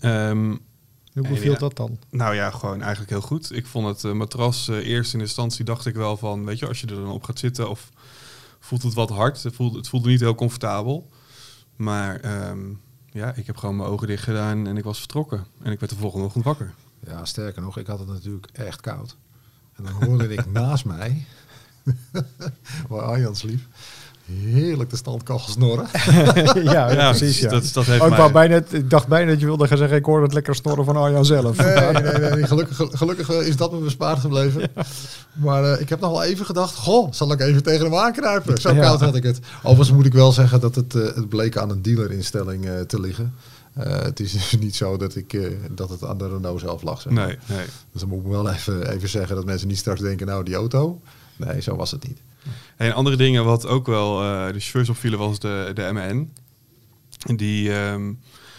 [0.00, 0.56] Ehm,
[1.14, 1.58] Hoe ja.
[1.58, 1.98] dat dan?
[2.10, 3.56] nou ja, gewoon eigenlijk heel goed.
[3.56, 6.66] Ik vond het eh, matras eh, eerst in instantie dacht ik wel van, weet je,
[6.68, 7.88] als je er dan op gaat zitten of
[8.60, 9.42] voelt het wat hard.
[9.42, 11.08] Het voelde, het voelde niet heel comfortabel.
[11.80, 12.58] Maar ehm,
[13.10, 15.44] ja, ik heb gewoon mijn ogen dicht gedaan en ik was vertrokken.
[15.62, 16.74] En ik werd de volgende ochtend wakker.
[17.06, 19.16] Ja, sterker nog, ik had het natuurlijk echt koud.
[19.76, 21.26] En dan hoorde ik naast mij,
[22.88, 23.60] waar Arjan sliep,
[24.30, 25.86] heerlijk de standkachel snorren.
[26.72, 27.38] ja, ja, precies.
[27.38, 27.48] Ja.
[27.48, 29.96] Dat, dat heeft Oh, ik, mij- bijna, ik dacht bijna dat je wilde gaan zeggen,
[29.96, 31.56] ik hoor het lekker snorren van Arjan zelf.
[31.56, 32.46] Nee, nee, nee, nee.
[32.46, 34.70] Gelukkig, gelukkig eh, is dat me bespaard gebleven.
[35.32, 38.60] Maar eh, ik heb nog wel even gedacht, goh, zal ik even tegen hem aankruipen?
[38.60, 38.80] Zo Ja.
[38.80, 39.38] koud had ik het.
[39.62, 43.00] Overigens moet ik wel zeggen dat het, eh, het bleek aan een dealerinstelling eh, te
[43.00, 43.34] liggen.
[43.74, 46.82] Eh, het is dus niet zo dat, ik, eh, dat het aan de Renault zelf
[46.82, 47.00] lag.
[47.00, 47.12] Zeg.
[47.12, 47.64] Nee, nee.
[47.92, 50.54] Dus dan moet ik wel even, even zeggen dat mensen niet straks denken, nou die
[50.54, 51.00] auto.
[51.36, 52.18] Nee, zo was het niet.
[52.76, 56.32] En andere dingen wat ook wel eh, de chauffeurs opvielen was de, de MN.
[57.36, 58.12] Die, ehm,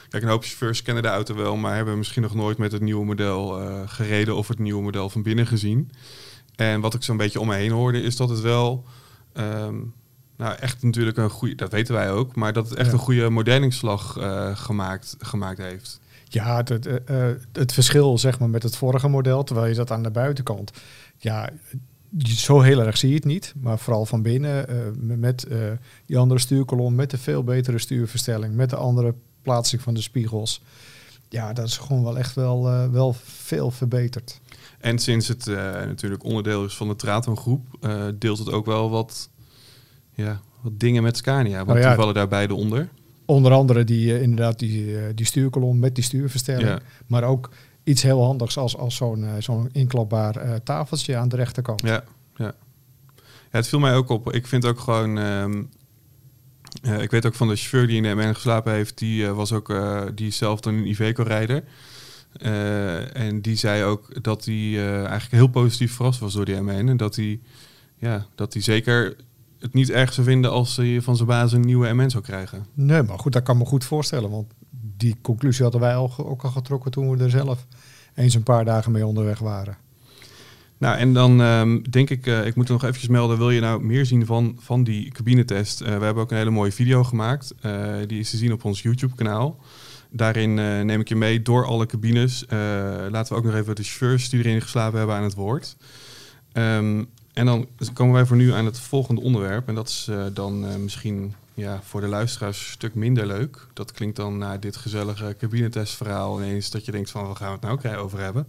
[0.09, 2.81] kijk, een hoop chauffeurs kennen de auto wel, maar hebben misschien nog nooit met het
[2.81, 5.91] nieuwe model eh, gereden of het nieuwe model van binnen gezien.
[6.55, 8.85] En wat ik zo'n beetje om me heen hoorde, is dat het wel,
[9.33, 9.75] ehm,
[10.37, 12.93] nou echt natuurlijk een goede, dat weten wij ook, maar dat het echt Ja.
[12.93, 15.99] een goede moderningsslag eh, gemaakt, gemaakt heeft.
[16.23, 16.87] Ja, het, het,
[17.53, 20.71] het verschil zeg maar, met het vorige model, terwijl je dat aan de buitenkant,
[21.17, 21.49] ja,
[22.19, 23.53] zo heel erg zie je het niet.
[23.61, 25.57] Maar vooral van binnen, eh, met- eh,
[26.05, 30.61] die andere stuurkolom, met de veel betere stuurverstelling, met de andere plaatsing van de spiegels.
[31.29, 34.39] Ja, dat is gewoon wel echt wel, eh, wel veel verbeterd.
[34.79, 35.45] En sinds het
[35.85, 37.65] natuurlijk onderdeel is van de Traton groep,
[38.19, 39.29] deelt het ook wel wat,
[40.13, 41.55] ja, wat dingen met Scania.
[41.55, 42.89] Want Nou ja, die vallen daar beide onder.
[43.25, 46.67] Onder andere die, inderdaad die, die stuurkolom met die stuurverstelling.
[46.67, 46.79] Ja.
[47.07, 47.49] Maar ook
[47.83, 51.81] iets heel handigs als, als zo'n eh, zo'n inklapbaar eh, tafeltje aan de rechterkant.
[51.81, 52.03] Ja,
[52.35, 52.45] ja.
[52.45, 52.53] ja,
[53.49, 54.33] het viel mij ook op.
[54.33, 55.17] Ik vind ook gewoon.
[55.17, 55.63] ehm,
[56.81, 59.31] eh, ik weet ook van de chauffeur die in de MN geslapen heeft, die eh,
[59.31, 61.63] was ook eh, die zelf dan een Iveco-rijder.
[62.33, 66.87] Eh, en die zei ook dat hij eigenlijk heel positief verrast was door die MN.
[66.89, 67.39] En dat hij,
[67.97, 69.15] ja, dat hij zeker
[69.59, 72.65] het niet erg zou vinden als hij van zijn baas een nieuwe MN zou krijgen.
[72.73, 74.29] Nee, maar goed, dat kan me goed voorstellen.
[74.29, 74.53] Want
[75.01, 77.65] die conclusie hadden wij al, ook al getrokken toen we er zelf
[78.15, 79.77] eens een paar dagen mee onderweg waren.
[80.77, 83.83] Nou, en dan ehm, denk ik, eh, ik moet nog eventjes melden, wil je nou
[83.83, 85.81] meer zien van, van die cabinetest?
[85.81, 87.53] Eh, we hebben ook een hele mooie video gemaakt.
[87.61, 89.57] Eh, die is te zien op ons YouTube-kanaal.
[90.09, 90.53] Daarin
[90.85, 92.45] neem ik je mee door alle cabines.
[93.09, 95.75] Laten we ook nog even de chauffeurs die erin geslapen hebben aan het woord.
[96.51, 99.67] Ehm, en dan komen wij voor nu aan het volgende onderwerp.
[99.67, 103.67] En dat is dan misschien ja, voor de luisteraars een stuk minder leuk.
[103.73, 107.53] Dat klinkt dan na dit gezellige cabinetestverhaal ineens dat je denkt van, waar gaan we
[107.53, 108.47] het nou krijgen over hebben?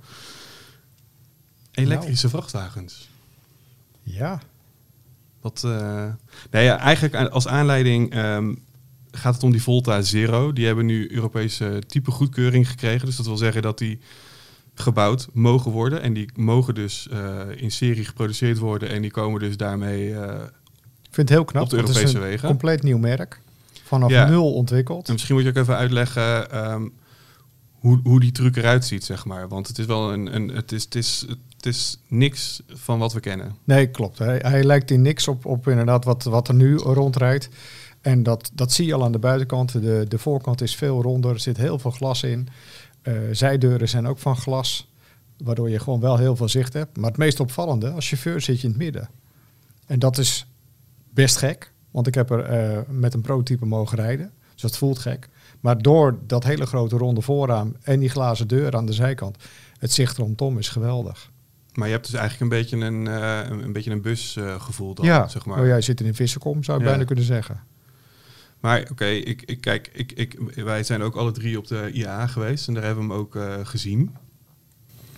[1.70, 3.08] Elektrische vrachtwagens.
[4.02, 4.40] Ja,
[5.40, 5.62] Wat,
[6.50, 8.54] nee, ja, eigenlijk als aanleiding ehm,
[9.10, 10.52] gaat het om die Volta Zero.
[10.52, 13.06] Die hebben nu Europese type goedkeuring gekregen.
[13.06, 14.00] Dus dat wil zeggen dat die
[14.74, 16.02] gebouwd mogen worden.
[16.02, 18.88] En die mogen dus eh, in serie geproduceerd worden.
[18.88, 20.14] En die komen dus daarmee...
[20.14, 20.40] eh,
[21.14, 21.62] vind het heel knap.
[21.62, 22.48] Op de want het is Europese een wegen.
[22.48, 23.40] compleet nieuw merk.
[23.84, 24.28] Vanaf Ja.
[24.28, 25.06] nul ontwikkeld.
[25.06, 26.88] en misschien moet je ook even uitleggen ehm,
[27.72, 29.48] hoe, hoe die truc eruit ziet, zeg maar.
[29.48, 30.34] Want het is wel een...
[30.34, 31.24] een het, is, het, is,
[31.56, 33.56] het is niks van wat we kennen.
[33.64, 34.18] Nee, klopt.
[34.18, 37.48] Hij, hij lijkt in niks op, op inderdaad wat, wat er nu rondrijdt.
[38.00, 39.72] En dat, dat zie je al aan de buitenkant.
[39.72, 42.48] De, de voorkant is veel ronder, er zit heel veel glas in.
[43.02, 44.88] Eh, zijdeuren zijn ook van glas,
[45.36, 46.96] waardoor je gewoon wel heel veel zicht hebt.
[46.96, 49.08] Maar het meest opvallende, als chauffeur zit je in het midden.
[49.86, 50.46] En dat is
[51.14, 54.32] best gek, want ik heb er eh, met een prototype mogen rijden.
[54.52, 55.28] Dus dat voelt gek.
[55.60, 59.36] Maar door dat hele grote ronde voorraam en die glazen deur aan de zijkant,
[59.78, 61.30] het zicht rondom is geweldig.
[61.74, 65.04] Maar je hebt dus eigenlijk een beetje een, eh, een, een, beetje een busgevoel dan,
[65.06, 65.60] ja, zeg maar.
[65.60, 66.90] oh, jij zit in een vissenkom, zou ik Ja.
[66.90, 67.60] bijna kunnen zeggen.
[68.60, 72.26] Maar oké, ik, ik, kijk, ik, ik, wij zijn ook alle drie op de IAA
[72.26, 74.16] geweest en daar hebben we hem ook eh, gezien.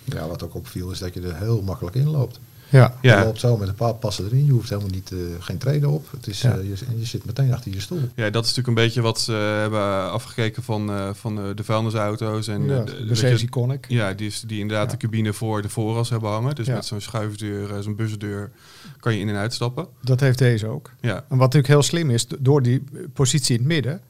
[0.03, 2.39] Ja, wat ook opviel is dat je er heel makkelijk in loopt.
[2.69, 4.45] Ja, Je Ja, loopt zo met een paar passen erin.
[4.45, 6.11] Je hoeft helemaal niet, eh, geen treden op.
[6.11, 6.57] Het is, Ja.
[6.57, 7.99] eh, je, je zit meteen achter je stoel.
[8.15, 11.63] ja, dat is natuurlijk een beetje wat ze hebben afgekeken van, eh, van eh, de
[11.63, 12.47] vuilnisauto's.
[12.47, 13.85] En, ja eh, de- je, Iconic.
[13.89, 16.55] ja, die, is, die inderdaad de cabine voor de voorras hebben hangen.
[16.55, 18.51] Dus met zo'n schuifdeur, eh, zo'n busdeur
[18.99, 19.87] kan je in en uitstappen.
[20.01, 20.91] Dat heeft deze ook.
[21.01, 24.01] Ja, En wat natuurlijk heel slim is, do- door die eh, positie in het midden,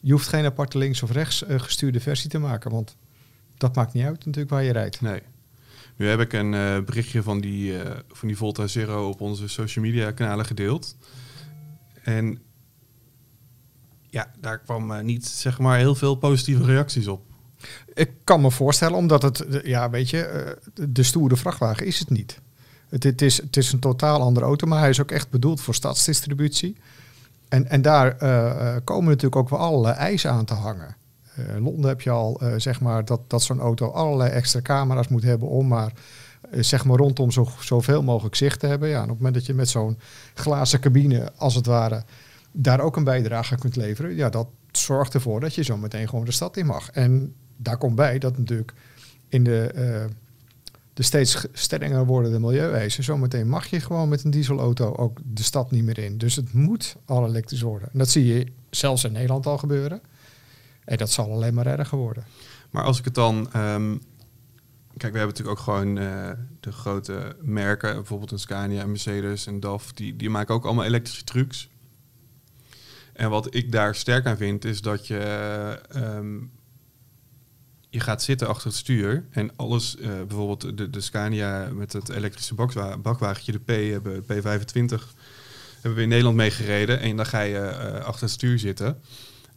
[0.00, 2.96] je hoeft geen aparte links of rechts eh, gestuurde versie te maken, want
[3.58, 5.00] dat maakt niet uit natuurlijk waar je rijdt.
[5.00, 5.20] nee.
[5.96, 9.48] Nu heb ik een eh, berichtje van die, eh, van die Volta Zero op onze
[9.48, 10.96] social media kanalen gedeeld.
[12.02, 12.38] En
[14.10, 17.22] ja, daar kwam eh, niet zeg maar heel veel positieve reacties op.
[17.94, 20.56] Ik kan me voorstellen, omdat het, ja weet je,
[20.88, 22.40] de- stoere vrachtwagen is het niet.
[22.88, 25.60] Het, het, is, het is een totaal andere auto, maar hij is ook echt bedoeld
[25.60, 26.76] voor stadsdistributie.
[27.48, 28.16] En, en daar
[28.84, 30.96] komen natuurlijk ook wel allerlei eisen aan te hangen.
[31.36, 35.08] Eh, Londen heb je al, eh, zeg maar, dat, dat zo'n auto allerlei extra camera's
[35.08, 35.92] moet hebben om maar,
[36.50, 38.88] eh, zeg maar, rondom zo, zoveel mogelijk zicht te hebben.
[38.88, 39.98] Ja, en op het moment dat je met zo'n
[40.34, 42.02] glazen cabine, als het ware,
[42.52, 46.24] daar ook een bijdrage kunt leveren, ja, dat zorgt ervoor dat je zo meteen gewoon
[46.24, 46.90] de stad in mag.
[46.90, 48.74] En daar komt bij dat natuurlijk
[49.28, 50.04] in de, eh,
[50.94, 53.04] de steeds strenger wordende milieueisen.
[53.04, 56.18] Zometeen mag je gewoon met een dieselauto ook de stad niet meer in.
[56.18, 57.88] Dus het moet al elektrisch worden.
[57.92, 60.00] En dat zie je zelfs in Nederland al gebeuren.
[60.84, 62.24] En dat zal alleen maar erger worden.
[62.70, 63.52] Maar als ik het dan...
[63.52, 63.96] ehm,
[64.96, 67.94] kijk, we hebben natuurlijk ook gewoon eh, de grote merken.
[67.94, 69.92] Bijvoorbeeld een Scania, en Mercedes en DAF.
[69.92, 71.68] Die, die maken ook allemaal elektrische trucks.
[73.12, 75.18] En wat ik daar sterk aan vind, is dat je...
[75.90, 76.38] ehm,
[77.94, 82.08] je gaat zitten achter het stuur en alles, eh, bijvoorbeeld de, de Scania met het
[82.08, 85.02] elektrische bakwa- bakwagentje, de P, hebben, P25,
[85.74, 87.00] hebben we in Nederland meegereden.
[87.00, 89.00] En dan ga je eh, achter het stuur zitten.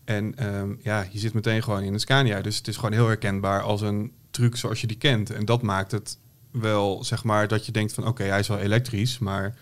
[0.08, 2.42] En ehm, ja, je zit meteen gewoon in een Scania.
[2.42, 5.30] Dus het is gewoon heel herkenbaar als een truc zoals je die kent.
[5.30, 6.18] En dat maakt het
[6.52, 9.56] wel, zeg maar, dat je denkt van oké, hij is wel elektrisch, maar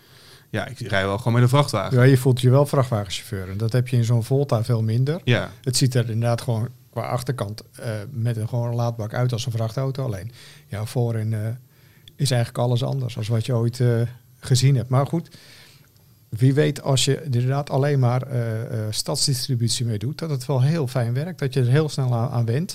[0.50, 1.98] ja, ik rij wel gewoon met een vrachtwagen.
[1.98, 3.50] Ja, je voelt je wel vrachtwagenchauffeur.
[3.50, 5.22] En dat heb je in zo'n Volta veel minder.
[5.24, 9.46] Ja, Het ziet er inderdaad gewoon qua achterkant eh, met een gewoon laadbak uit als
[9.46, 10.04] een vrachtauto.
[10.04, 10.32] Alleen
[10.68, 11.40] ja, voorin eh,
[12.16, 14.02] is eigenlijk alles anders als wat je ooit eh,
[14.40, 14.90] gezien hebt.
[14.90, 15.30] Maar goed,
[16.30, 20.62] wie weet als je inderdaad alleen maar eh, eh, stadsdistributie mee doet, dat het wel
[20.62, 21.40] heel fijn werkt.
[21.40, 22.48] Dat je er heel snel aan, aan.
[22.48, 22.68] En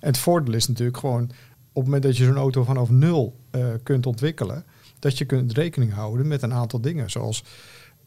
[0.00, 3.66] het voordeel is natuurlijk gewoon op het moment dat je zo'n auto vanaf nul eh,
[3.82, 4.64] kunt ontwikkelen,
[4.98, 7.10] dat je kunt rekening houden met een aantal dingen.
[7.10, 7.44] Zoals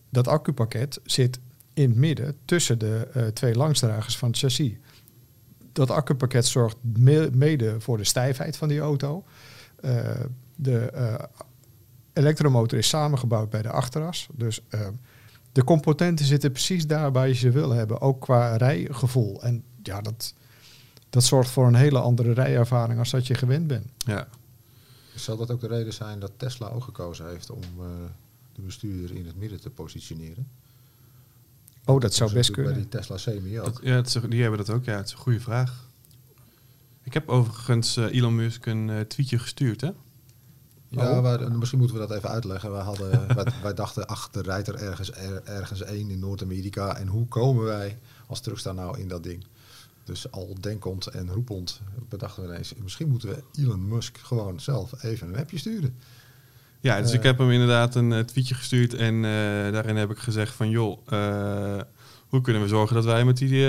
[0.10, 1.40] dat accupakket zit
[1.74, 4.74] in het midden tussen de twee langsdragers van het chassis.
[5.72, 9.24] Dat accupakket zorgt me- mede voor de stijfheid van die auto.
[9.82, 10.10] Eh,
[10.56, 10.92] de
[12.20, 14.28] elektromotor is samengebouwd bij de achteras.
[14.34, 14.88] Dus eh,
[15.52, 19.44] de componenten zitten precies daar waar je ze wil hebben, ook qua rijgevoel.
[19.44, 20.34] En ja, dat,
[21.10, 23.88] dat zorgt voor een hele andere rijervaring als dat je gewend bent.
[23.98, 24.28] ja.
[25.16, 27.86] Zal dat ook de reden zijn dat Tesla ook gekozen heeft om eh,
[28.54, 30.48] de bestuurder in het midden te positioneren?
[31.86, 32.74] Oh, dat zou best kunnen.
[32.74, 33.66] Bij die Tesla Semi ook.
[33.66, 34.86] Dat, ja, is, die hebben dat ook.
[34.86, 35.88] Ja, het is een goede vraag.
[37.04, 39.90] Ik heb overigens eh, Elon Musk een tweetje gestuurd, hè?
[40.90, 41.22] Ja, Oh.
[41.22, 42.72] wij- misschien moeten we dat even uitleggen.
[42.72, 46.98] Wij, hadden, wij, wij dachten, ach, er rijdt er ergens, er- ergens één in Noord-Amerika.
[46.98, 47.98] En hoe komen wij
[48.28, 49.46] als truckstar nou in dat ding?
[50.04, 52.74] Dus al denkend en roepend bedachten we ineens...
[52.84, 55.96] misschien moeten we Elon Musk gewoon zelf even een appje sturen.
[56.80, 57.16] Ja, dus Eh.
[57.18, 59.22] ik heb hem inderdaad een eh, tweetje gestuurd en eh,
[59.72, 60.98] daarin heb ik gezegd van joh,
[62.28, 63.68] hoe kunnen we zorgen dat wij met die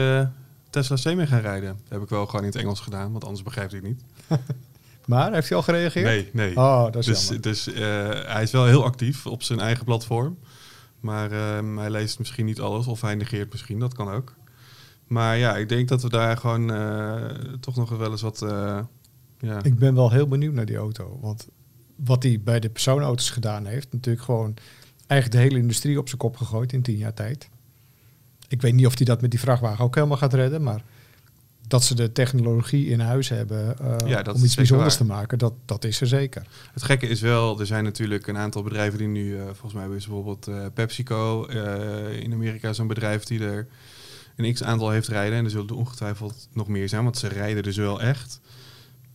[0.70, 1.68] Tesla Semi gaan rijden?
[1.82, 4.02] Dat heb ik wel gewoon in het Engels gedaan, want anders begrijpt hij het niet.
[5.06, 6.04] Maar heeft hij al gereageerd?
[6.04, 6.56] Nee, nee.
[6.56, 7.42] Oh, dat is dus jammer.
[7.42, 7.82] dus eh,
[8.32, 10.38] hij is wel heel actief op zijn eigen platform.
[11.00, 14.34] Maar ehm, hij leest misschien niet alles of hij negeert misschien, dat kan ook.
[15.06, 17.24] Maar ja, ik denk dat we daar gewoon eh,
[17.60, 18.42] toch nog wel eens wat...
[18.42, 18.78] eh,
[19.38, 19.62] ja.
[19.62, 21.18] Ik ben wel heel benieuwd naar die auto.
[21.20, 21.48] Want
[21.96, 24.54] wat hij bij de personenauto's gedaan heeft, natuurlijk gewoon
[25.06, 27.48] eigenlijk de hele industrie op zijn kop gegooid in tien jaar tijd.
[28.48, 30.82] Ik weet niet of hij dat met die vrachtwagen ook helemaal gaat redden, maar
[31.70, 35.06] dat ze de technologie in huis hebben Ja, dat om iets bijzonders waar.
[35.06, 36.46] te maken, dat, dat is er zeker.
[36.72, 39.84] Het gekke is wel, er zijn natuurlijk een aantal bedrijven die nu, eh, volgens mij
[39.96, 41.44] is bijvoorbeeld eh, PepsiCo
[42.20, 43.66] in Amerika zo'n bedrijf die er
[44.36, 45.38] een x aantal heeft rijden.
[45.38, 48.40] En er zullen er ongetwijfeld nog meer zijn, want ze rijden dus wel echt.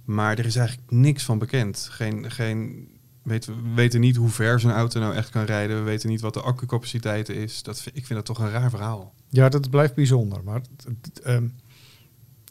[0.06, 1.88] Maar er is eigenlijk niks van bekend.
[1.92, 2.88] Geen, geen,
[3.24, 5.78] weet, we weten niet hoe ver zo'n auto nou echt kan rijden.
[5.78, 7.64] We weten niet wat de accucapaciteit is.
[7.64, 9.14] Dat, ik vind dat toch een raar verhaal.
[9.30, 10.44] Ja, dat blijft bijzonder.
[10.44, 11.48] Maar het- het, ehm,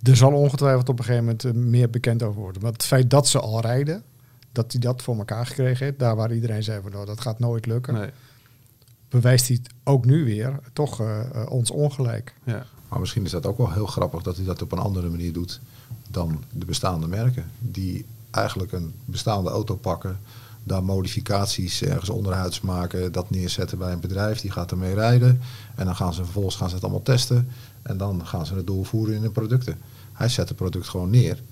[0.05, 2.62] er zal ongetwijfeld op een gegeven moment eh, meer bekend over worden.
[2.62, 4.03] Maar het feit dat ze al rijden,
[4.53, 7.38] dat hij dat voor elkaar gekregen heeft, daar waar iedereen zei van nou, dat gaat
[7.38, 8.11] nooit lukken, Nee,
[9.09, 12.35] bewijst hij ook nu weer toch eh, eh, ons ongelijk.
[12.45, 12.67] ja.
[12.88, 15.33] Maar misschien is dat ook wel heel grappig dat hij dat op een andere manier
[15.33, 15.61] doet
[16.11, 17.45] dan de bestaande merken.
[17.59, 20.19] Die eigenlijk een bestaande auto pakken,
[20.62, 25.40] daar modificaties ergens onderhuids maken, dat neerzetten bij een bedrijf, die gaat ermee rijden.
[25.75, 27.49] En dan gaan ze vervolgens gaan ze het allemaal testen
[27.83, 29.79] en dan gaan ze het doorvoeren in de producten.
[30.14, 31.42] Hij zet het product gewoon neer.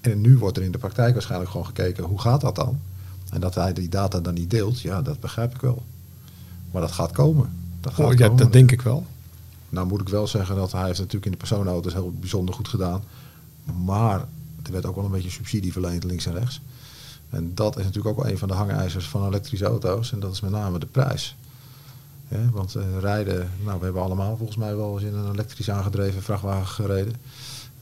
[0.00, 2.80] En nu wordt er in de praktijk waarschijnlijk gewoon gekeken, hoe gaat dat dan?
[3.30, 5.82] En dat hij die data dan niet deelt, ja, dat begrijp ik wel.
[6.70, 7.50] Maar dat gaat komen.
[7.80, 8.36] Dat gaat Oh, ja, komen.
[8.42, 9.06] dat denk ik wel.
[9.68, 12.68] Nou moet ik wel zeggen dat hij heeft natuurlijk in de personenauto's heel bijzonder goed
[12.68, 13.02] gedaan.
[13.84, 14.24] Maar
[14.62, 16.60] er werd ook wel een beetje subsidie verleend links en rechts.
[17.30, 20.12] En dat is natuurlijk ook wel een van de hangijzers van elektrische auto's.
[20.12, 21.36] En dat is met name de prijs.
[22.28, 25.70] Ja, want eh, rijden, nou we hebben allemaal volgens mij wel eens in een elektrisch
[25.70, 27.14] aangedreven vrachtwagen gereden.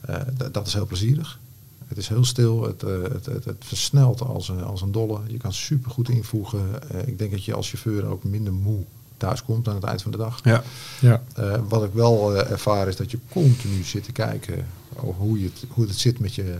[0.07, 1.39] Eh, dat is heel plezierig.
[1.87, 5.19] Het is heel stil, het, eh, het, het, het versnelt als een, als een dolle.
[5.27, 6.89] Je kan super goed invoegen.
[6.89, 8.83] Eh, ik denk dat je als chauffeur ook minder moe
[9.17, 10.39] thuis komt aan het eind van de dag.
[10.43, 10.63] ja.
[10.99, 11.21] Ja.
[11.67, 15.85] Wat ik wel ervaar is dat je continu zit te kijken hoe, je het, hoe
[15.87, 16.57] het zit met je,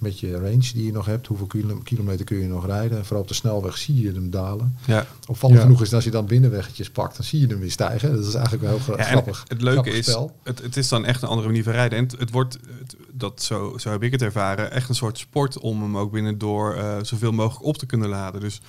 [0.00, 1.26] met je range die je nog hebt.
[1.26, 2.98] Hoeveel kilo- kilometer kun je nog rijden?
[2.98, 4.76] En vooral op de snelweg zie je hem dalen.
[4.86, 5.06] Ja.
[5.26, 5.64] Opvallend Ja.
[5.66, 8.14] genoeg is dat als je dan binnenweggetjes pakt, dan zie je hem weer stijgen.
[8.16, 9.44] Dat is eigenlijk wel heel Ja, grappig.
[9.48, 11.98] Het leuke grappig is, het, het is dan echt een andere manier van rijden.
[11.98, 15.18] En het, het wordt, het- dat, zo, zo heb ik het ervaren, echt een soort
[15.18, 18.40] sport om hem ook binnendoor eh zoveel mogelijk op te kunnen laden.
[18.40, 18.60] Dus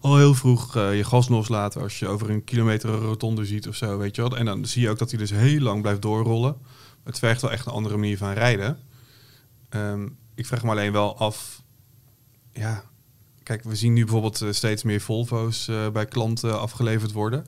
[0.00, 3.68] al heel vroeg eh, je gas loslaten als je over een kilometer een rotonde ziet
[3.68, 4.36] of zo, weet je wel.
[4.36, 6.56] En dan zie je ook dat hij dus heel lang blijft doorrollen.
[7.04, 8.78] Het vergt wel echt een andere manier van rijden.
[9.68, 10.08] Ehm,
[10.40, 11.62] ik vraag me alleen wel af,
[12.52, 12.82] ja,
[13.42, 17.46] kijk, we zien nu bijvoorbeeld eh, steeds meer Volvo's eh, bij klanten afgeleverd worden.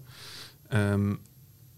[0.69, 1.15] Ehm,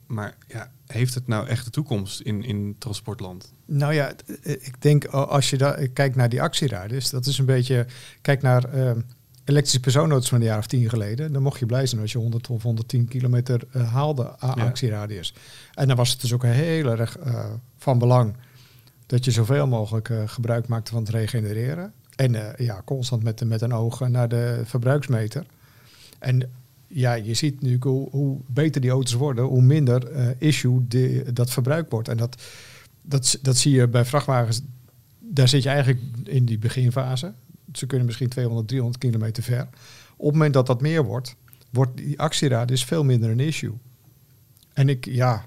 [0.06, 3.52] maar ja, heeft het nou echt de toekomst in, in transportland?
[3.64, 7.44] Nou ja, eh, ik denk als je da- kijkt naar die actieradius, dat is een
[7.46, 7.86] beetje,
[8.20, 9.00] kijk naar ehm,
[9.44, 12.18] elektrische persoonauto's van een jaar of tien geleden, dan mocht je blij zijn als je
[12.18, 14.64] 100 of 110 kilometer haalde aan Ja.
[14.66, 15.34] actieradius.
[15.74, 17.16] En dan was het dus ook heel erg
[17.78, 18.34] van belang
[19.06, 21.92] dat je zoveel mogelijk eh, gebruik maakte van het regenereren.
[22.16, 25.46] En eh, ja, constant met, met een oog naar de verbruiksmeter.
[26.18, 26.50] En
[26.86, 31.32] ja, je ziet nu hoe, hoe beter die auto's worden, hoe minder eh, issue de,
[31.32, 32.08] dat verbruik wordt.
[32.08, 32.42] En dat,
[33.02, 34.60] dat, dat zie je bij vrachtwagens.
[35.18, 37.32] Daar zit je eigenlijk in die beginfase.
[37.72, 39.68] Ze kunnen misschien 200, 300 kilometer ver.
[40.16, 41.36] Op het moment dat dat meer wordt,
[41.70, 43.74] wordt die actieradius veel minder een issue.
[44.72, 45.44] En ik, ja,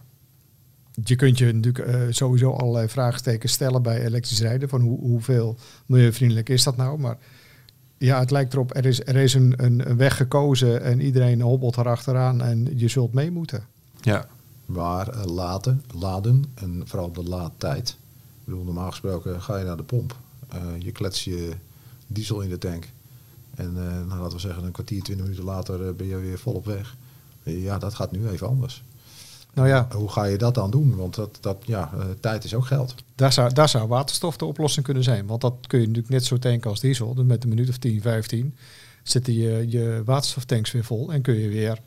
[1.03, 4.69] je kunt je natuurlijk eh, sowieso allerlei vraagtekens stellen bij elektrisch rijden.
[4.69, 6.99] Van hoe, hoeveel milieuvriendelijk is dat nou?
[6.99, 7.17] Maar
[7.97, 11.77] ja, het lijkt erop, er is, er is een, een, weg gekozen en iedereen hobbelt
[11.77, 13.65] erachteraan en je zult mee moeten.
[14.01, 14.27] Ja,
[14.65, 17.89] Maar eh, laten, laden en vooral de laadtijd.
[17.89, 20.15] Ik bedoel, normaal gesproken ga je naar de pomp.
[20.49, 21.51] Eh, je klets je
[22.07, 22.89] diesel in de tank.
[23.55, 26.65] En nou, laten we zeggen, een kwartier, twintig minuten later ben je weer vol op
[26.65, 26.95] weg.
[27.43, 28.83] Ja, dat gaat nu even anders.
[29.57, 30.95] Nou ja, Hoe ga je dat dan doen?
[30.95, 32.95] Want dat, dat, ja, eh, tijd is ook geld.
[33.15, 35.25] daar zou, daar zou waterstof de oplossing kunnen zijn.
[35.25, 37.13] Want dat kun je natuurlijk net zo tanken als diesel.
[37.13, 38.55] Dus met een minuut of 10, 15
[39.03, 41.79] zitten je, je waterstoftanks weer vol en kun je weer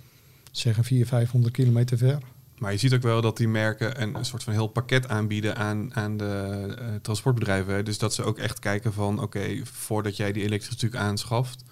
[0.51, 2.19] zeggen 400, 500 kilometer ver.
[2.59, 5.57] maar je ziet ook wel dat die merken een, een soort van heel pakket aanbieden
[5.57, 7.85] aan, aan de eh, transportbedrijven.
[7.85, 11.65] Dus dat ze ook echt kijken van, oké, voordat jij die elektrische stuk aanschaft,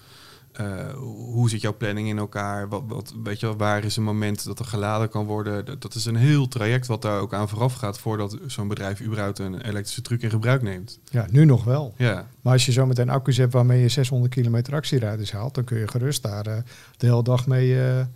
[0.58, 0.94] eh,
[1.34, 2.68] hoe zit jouw planning in elkaar?
[2.68, 5.64] Wat, wat, weet je, wel, waar is een moment dat er geladen kan worden?
[5.64, 9.00] Dat, dat is een heel traject wat daar ook aan vooraf gaat voordat zo'n bedrijf
[9.00, 10.98] überhaupt een elektrische truck in gebruik neemt.
[11.10, 11.94] Ja, nu nog wel.
[11.96, 15.64] Ja, Maar als je zo meteen accu's hebt waarmee je 600 kilometer actieradius haalt, dan
[15.64, 16.56] kun je gerust daar eh,
[16.96, 18.06] de hele dag mee eh,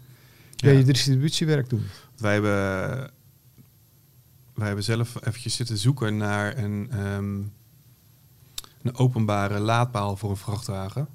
[0.57, 1.85] ja, je distributiewerk doen.
[2.17, 3.11] wij hebben,
[4.55, 7.35] wij hebben zelf eventjes zitten zoeken naar een, ehm,
[8.83, 11.09] een openbare laadpaal voor een vrachtwagen.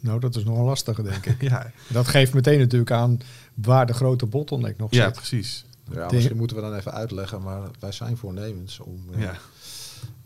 [0.00, 1.40] Nou, dat is nog een lastige, denk ik.
[1.50, 3.20] Ja, Dat geeft meteen natuurlijk aan
[3.54, 5.14] waar de grote bottleneck nog ja zit.
[5.14, 5.64] precies.
[5.92, 9.34] Ja, misschien moeten we dan even uitleggen, maar wij zijn voornemens om eh, Ja.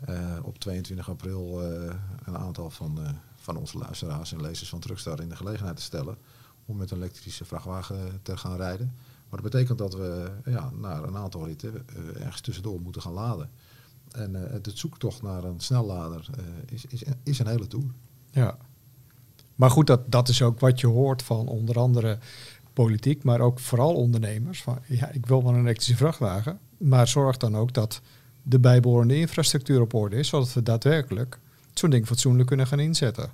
[0.05, 1.93] eh, op 22 april eh,
[2.25, 2.99] een aantal van,
[3.35, 6.17] van onze luisteraars en lezers van Truckstar in de gelegenheid te stellen
[6.65, 8.93] om met een elektrische vrachtwagen te gaan rijden.
[9.29, 11.85] Maar dat betekent dat we ja, naar een aantal ritten
[12.19, 13.49] ergens tussendoor moeten gaan laden.
[14.11, 17.85] En eh, het zoektocht naar een snellader eh, is, is, is een hele tour.
[18.31, 18.57] Ja.
[19.55, 22.17] Maar goed, dat, dat is ook wat je hoort van onder andere
[22.73, 24.61] politiek, maar ook vooral ondernemers.
[24.63, 28.01] Van, ja, ik wil wel een elektrische vrachtwagen, maar zorg dan ook dat
[28.43, 31.39] de bijbehorende infrastructuur op orde is, zodat we daadwerkelijk
[31.73, 33.29] zo'n ding fatsoenlijk kunnen gaan inzetten.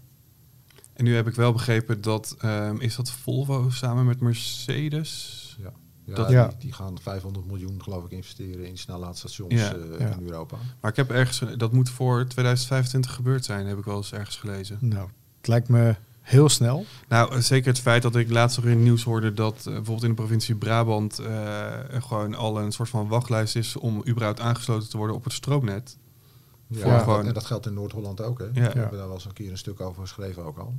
[0.94, 5.56] En nu heb ik wel begrepen dat, ehm, is dat Volvo samen met Mercedes?
[5.62, 5.72] Ja.
[6.06, 6.52] Ja, Dat- die, Ja.
[6.60, 10.16] die gaan 500 miljoen geloof ik investeren in snellaadstations Ja, eh, ja.
[10.18, 10.58] in Europa.
[10.82, 14.36] Maar ik heb ergens, dat moet voor 2025 gebeurd zijn, heb ik wel eens ergens
[14.38, 14.78] gelezen.
[14.80, 16.86] Nou, het lijkt me heel snel.
[17.08, 19.64] Nou, eh, zeker het feit dat ik laatst nog in het nieuws hoorde dat eh,
[19.64, 24.04] bijvoorbeeld in de provincie Brabant eh, er gewoon al een soort van wachtlijst is om
[24.08, 25.98] überhaupt aangesloten te worden op het stroomnet.
[26.68, 28.40] Ja, gewoon- en dat geldt in Noord-Holland ook.
[28.40, 28.46] Hè?
[28.46, 28.52] Ja.
[28.54, 30.74] We hebben daar wel eens een keer een stuk over geschreven ook al.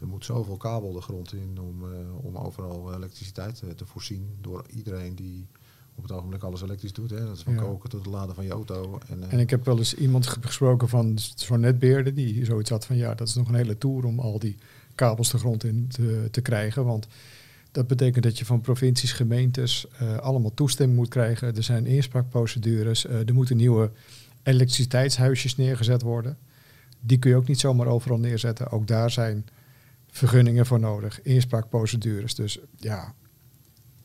[0.00, 4.64] Er moet zoveel kabel de grond in om, eh, om overal elektriciteit te voorzien door
[4.74, 5.46] iedereen die
[5.96, 7.10] op het ogenblik alles elektrisch doet.
[7.10, 7.26] Hè?
[7.26, 7.60] Dat is van Ja.
[7.60, 8.98] koken tot het laden van je auto.
[9.08, 12.70] En, eh, En ik heb wel eens iemand ge- gesproken van zo'n netbeheerder die zoiets
[12.70, 14.56] had van ja, dat is nog een hele tour om al die
[14.94, 16.84] kabels de grond in te, te krijgen.
[16.84, 17.06] Want
[17.72, 21.56] dat betekent dat je van provincies, gemeentes eh, allemaal toestemming moet krijgen.
[21.56, 23.90] Er zijn inspraakprocedures, eh, er moeten nieuwe
[24.42, 26.36] elektriciteitshuisjes neergezet worden.
[27.00, 28.70] Die kun je ook niet zomaar overal neerzetten.
[28.70, 29.46] Ook daar zijn
[30.10, 32.34] vergunningen voor nodig, inspraakprocedures.
[32.34, 33.14] Dus ja,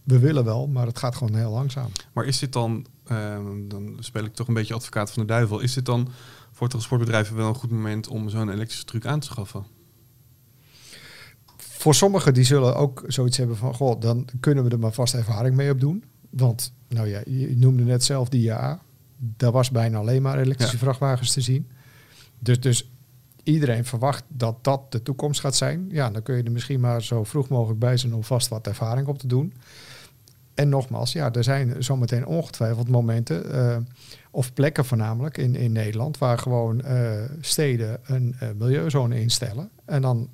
[0.03, 1.91] we willen wel, maar het gaat gewoon heel langzaam.
[2.13, 5.59] Maar is dit dan, ehm, dan speel ik toch een beetje advocaat van de duivel,
[5.59, 6.09] is dit dan
[6.51, 9.65] voor transportbedrijven wel een goed moment om zo'n elektrische truc aan te schaffen?
[11.57, 15.13] Voor sommigen die zullen ook zoiets hebben van, goh, dan kunnen we er maar vast
[15.13, 16.03] ervaring mee op doen.
[16.29, 18.79] Want, nou ja, je noemde net zelf die ja,
[19.17, 20.81] daar was bijna alleen maar elektrische Ja.
[20.83, 21.67] vrachtwagens te zien.
[22.39, 22.89] Dus, dus
[23.43, 25.87] iedereen verwacht dat dat de toekomst gaat zijn.
[25.89, 28.67] Ja, dan kun je er misschien maar zo vroeg mogelijk bij zijn om vast wat
[28.67, 29.53] ervaring op te doen.
[30.53, 33.77] En nogmaals, ja, er zijn zometeen ongetwijfeld momenten, eh,
[34.31, 39.69] of plekken voornamelijk in, in Nederland, waar gewoon eh, steden een eh, milieuzone instellen.
[39.85, 40.29] En dan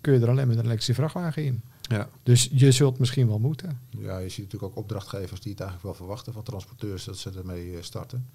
[0.00, 1.62] kun je er alleen met een elektrische vrachtwagen in.
[1.82, 2.08] Ja.
[2.22, 3.80] Dus je zult misschien wel moeten.
[3.90, 7.30] Ja, je ziet natuurlijk ook opdrachtgevers die het eigenlijk wel verwachten van transporteurs dat ze
[7.30, 8.26] ermee eh, starten.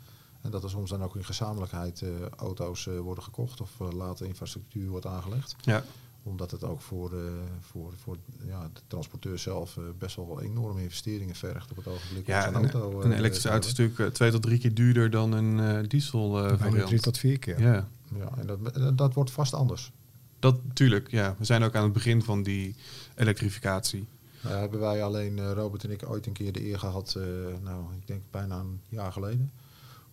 [0.43, 3.91] En dat er soms dan ook in gezamenlijkheid eh, auto's eh, worden gekocht of eh,
[3.91, 5.55] later infrastructuur wordt aangelegd.
[5.61, 5.83] Ja.
[6.25, 7.23] Omdat het ook voor, eh,
[7.61, 8.17] voor, voor
[8.47, 12.27] ja, de transporteur zelf eh, best wel enorme investeringen vergt op het ogenblik.
[12.27, 14.73] Ja, een, auto, eh, een elektrische te auto is natuurlijk eh, twee tot drie keer
[14.73, 16.87] duurder dan een eh, diesel eh, Bijna variant.
[16.87, 17.59] drie tot vier keer.
[17.61, 19.91] Ja, Ja, en dat, dat- wordt vast anders.
[20.39, 21.11] dat natuurlijk.
[21.11, 22.75] Ja, we zijn ook aan het begin van die
[23.15, 24.07] elektrificatie.
[24.41, 27.23] Nou, hebben wij alleen, eh, Robert en ik, ooit een keer de eer gehad, eh,
[27.63, 29.51] nou, ik denk bijna een jaar geleden,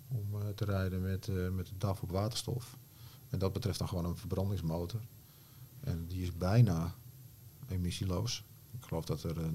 [0.08, 2.76] om eh, te rijden met, eh, met de DAF op waterstof.
[3.30, 5.00] En dat betreft dan gewoon een verbrandingsmotor.
[5.80, 6.94] En die is bijna
[7.68, 8.44] emissieloos.
[8.78, 9.46] Ik geloof dat er eh,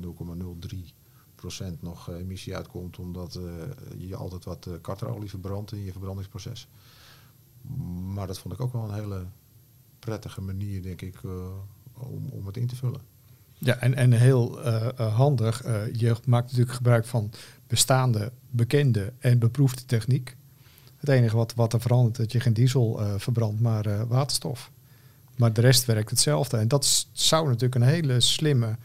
[1.49, 3.43] 0,03% nog eh, emissie uitkomt, omdat eh,
[3.97, 6.67] je altijd wat eh, karterolie verbrandt in je verbrandingsproces.
[8.13, 9.25] Maar dat vond ik ook wel een hele
[9.99, 11.31] prettige manier, denk ik, eh,
[11.93, 13.01] om, om het in te vullen.
[13.57, 15.61] Ja, en, en heel eh, eh, handig.
[15.61, 17.31] eh, je maakt natuurlijk gebruik van
[17.67, 20.35] bestaande, bekende en beproefde techniek.
[20.97, 24.71] Het enige wat, wat er verandert, dat je geen diesel eh, verbrandt, maar eh, waterstof.
[25.35, 26.57] Maar de rest werkt hetzelfde.
[26.57, 28.75] En dat zou natuurlijk een hele slimme,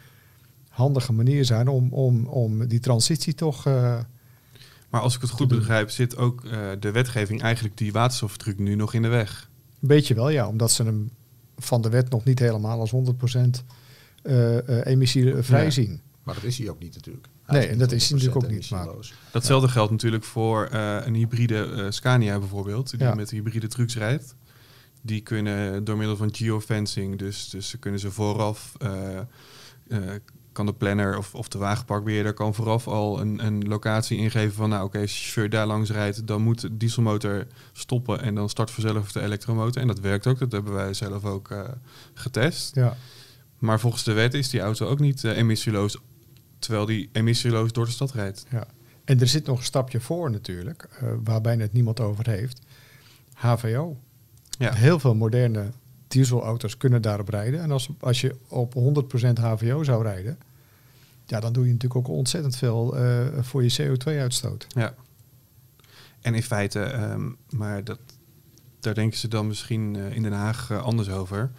[0.69, 3.67] handige manier zijn om, om, om die transitie toch...
[3.67, 3.99] eh,
[4.91, 8.75] Maar als ik het goed begrijp, zit ook eh, de wetgeving eigenlijk die waterstoftruc nu
[8.75, 9.49] nog in de weg.
[9.83, 10.49] een beetje wel, ja.
[10.49, 11.11] Omdat ze hem
[11.59, 12.95] van de wet nog niet helemaal als 100%
[14.23, 15.71] eh eh emissievrij Ja.
[15.71, 16.01] zien.
[16.23, 17.27] Maar dat is hij ook niet natuurlijk.
[17.47, 19.13] Nee, en dat is hij natuurlijk 100% ook niet, maar-.
[19.33, 23.15] Datzelfde geldt natuurlijk voor eh, een hybride Scania bijvoorbeeld, die Ja.
[23.15, 24.35] met hybride trucks rijdt.
[25.01, 30.15] Die kunnen door middel van geofencing, dus, dus ze kunnen ze vooraf, eh, eh,
[30.53, 34.69] kan de planner of, of de wagenparkbeheerder kan vooraf al een, een locatie ingeven van,
[34.69, 38.49] nou oké, als de chauffeur daar langs rijdt, dan moet de dieselmotor stoppen en dan
[38.49, 39.83] start vanzelf de elektromotor.
[39.83, 41.69] En dat werkt ook, dat hebben wij zelf ook eh,
[42.15, 42.75] getest.
[42.75, 42.97] Ja.
[43.59, 45.99] Maar volgens de wet is die auto ook niet emissieloos,
[46.59, 48.47] terwijl die emissieloos door de stad rijdt.
[48.51, 48.67] Ja.
[49.05, 52.61] En er zit nog een stapje voor natuurlijk, eh, waar bijna het niemand over heeft.
[53.35, 53.97] HVO.
[54.61, 54.73] Ja.
[54.73, 55.71] Heel veel moderne
[56.09, 57.61] dieselauto's kunnen daarop rijden.
[57.61, 60.39] En als, als je op 100% HVO zou rijden,
[61.27, 64.67] ja, dan doe je natuurlijk ook ontzettend veel eh, voor je CO2-uitstoot.
[64.69, 64.95] Ja.
[66.21, 67.99] En in feite, ehm, maar dat,
[68.81, 71.51] daar denken ze dan misschien eh, in Den Haag eh, anders over.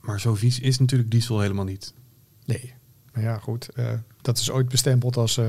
[0.00, 1.92] Maar zo vies is natuurlijk diesel helemaal niet.
[2.44, 2.74] Nee.
[3.12, 3.68] Maar ja, goed.
[4.22, 5.40] dat is ooit bestempeld als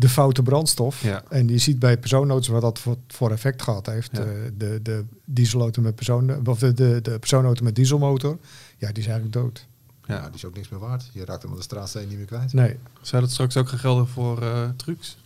[0.00, 1.02] de foute brandstof.
[1.02, 1.22] Ja.
[1.28, 4.10] En je ziet bij persoonauto's wat dat voor, voor effect gehad heeft.
[4.12, 4.22] Ja.
[4.22, 8.38] Eh, de, de dieselauto met persoon, of de, de, de persoonauto met dieselmotor,
[8.78, 9.66] ja, die is eigenlijk dood.
[10.06, 10.14] Ja.
[10.14, 10.24] Ja.
[10.24, 11.10] die is ook niks meer waard.
[11.12, 12.52] Je raakt hem aan de straatsteen niet meer kwijt.
[12.52, 12.76] Nee.
[13.00, 15.18] Zou dat straks ook gaan gelden voor eh, trucks?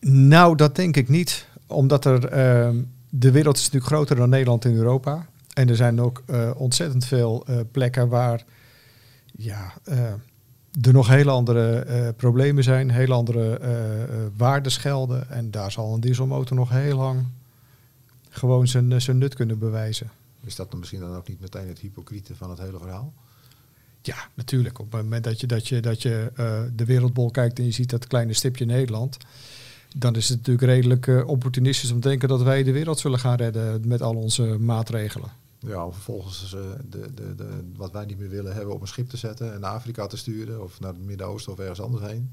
[0.00, 1.46] Nou, dat denk ik niet.
[1.66, 5.26] Omdat er, ehm, de wereld is natuurlijk groter dan Nederland en Europa.
[5.54, 8.44] En er zijn ook eh, ontzettend veel eh, plekken waar
[9.32, 10.12] ja, eh,
[10.82, 13.70] er nog hele andere eh, problemen zijn, hele andere eh,
[14.36, 15.30] waarden schelden.
[15.30, 17.26] En daar zal een dieselmotor nog heel lang
[18.28, 20.10] gewoon zijn, zijn nut kunnen bewijzen.
[20.44, 23.12] Is dat dan misschien dan ook niet meteen het hypocriete van het hele verhaal?
[24.02, 24.78] Ja, natuurlijk.
[24.78, 26.32] Op het moment dat je, dat je, dat je
[26.76, 29.16] de wereldbol kijkt en je ziet dat kleine stipje Nederland,
[29.96, 33.36] dan is het natuurlijk redelijk opportunistisch om te denken dat wij de wereld zullen gaan
[33.36, 35.39] redden met al onze maatregelen.
[35.66, 38.88] Ja, om vervolgens eh, de, de, de, wat wij niet meer willen hebben op een
[38.88, 42.04] schip te zetten en naar Afrika te sturen of naar het Midden-Oosten of ergens anders
[42.04, 42.32] heen.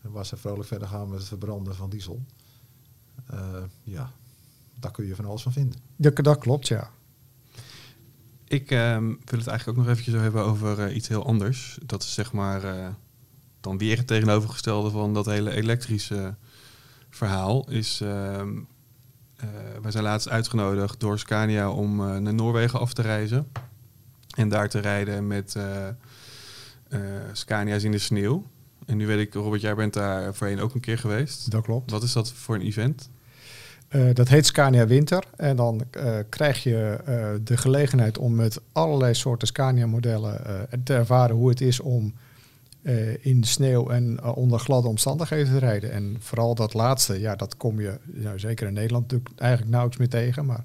[0.00, 2.22] En waar ze vrolijk verder gaan met het verbranden van diesel.
[3.26, 4.10] Eh, ja,
[4.80, 5.80] daar kun je van alles van vinden.
[5.96, 6.90] Dat, dat klopt, ja.
[8.48, 11.78] Ik ehm, wil het eigenlijk ook nog eventjes hebben over eh, iets heel anders.
[11.86, 12.88] Dat is zeg maar eh,
[13.60, 16.34] dan weer het tegenovergestelde van dat hele elektrische
[17.10, 17.70] verhaal.
[17.70, 18.62] Is, ehm, eh,
[19.82, 23.46] wij zijn laatst uitgenodigd door Scania om eh, naar Noorwegen af te reizen.
[24.36, 27.00] En daar te rijden met eh, eh,
[27.32, 28.44] Scania's in de sneeuw.
[28.86, 31.50] En nu weet ik, Robert, jij bent daar voorheen ook een keer geweest.
[31.50, 31.90] Dat klopt.
[31.90, 33.08] Wat is dat voor een event?
[33.88, 35.24] Eh, dat heet Scania Winter.
[35.36, 40.94] En dan eh, krijg je eh, de gelegenheid om met allerlei soorten Scania-modellen eh, te
[40.94, 42.14] ervaren hoe het is om
[42.82, 45.92] eh, in sneeuw en eh, onder gladde omstandigheden te rijden.
[45.92, 50.12] En vooral dat laatste, ja, dat kom je nou, zeker in Nederland natuurlijk eigenlijk nauwelijks
[50.12, 50.46] meer tegen.
[50.46, 50.64] Maar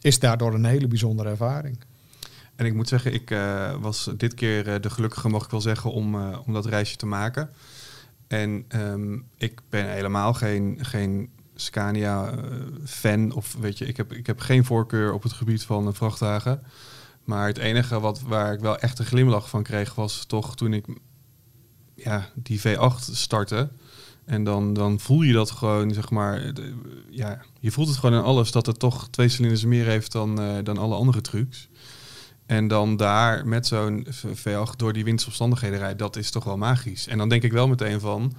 [0.00, 1.78] is daardoor een hele bijzondere ervaring.
[2.56, 5.92] En ik moet zeggen, ik eh, was dit keer de gelukkige, mag ik wel zeggen,
[5.92, 7.50] om, om dat reisje te maken.
[8.26, 13.32] En ehm, ik ben helemaal geen, geen Scania-fan.
[13.32, 16.62] of weet je, ik heb, ik heb geen voorkeur op het gebied van vrachtwagen.
[17.24, 20.72] Maar het enige wat, waar ik wel echt een glimlach van kreeg, was toch toen
[20.72, 20.84] ik
[22.04, 23.68] ja, die V8 startte.
[24.24, 26.74] En dan, dan voel je dat gewoon, zeg maar, de-
[27.10, 30.40] ja, je voelt het gewoon in alles dat het toch twee cilinders meer heeft dan,
[30.40, 31.68] eh, dan alle andere trucks.
[32.46, 36.56] En dan daar met zo'n V- V8 door die windsomstandigheden rijden, dat is toch wel
[36.56, 37.06] magisch.
[37.06, 38.32] En dan denk ik wel meteen van,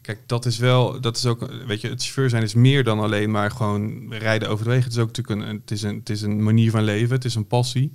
[0.00, 3.00] kijk, dat is wel, dat is ook, weet je, het chauffeur zijn is meer dan
[3.00, 4.70] alleen maar gewoon rijden over de.
[4.70, 7.24] Het is ook natuurlijk een, het is een, het is een manier van leven, het
[7.24, 7.92] is een passie.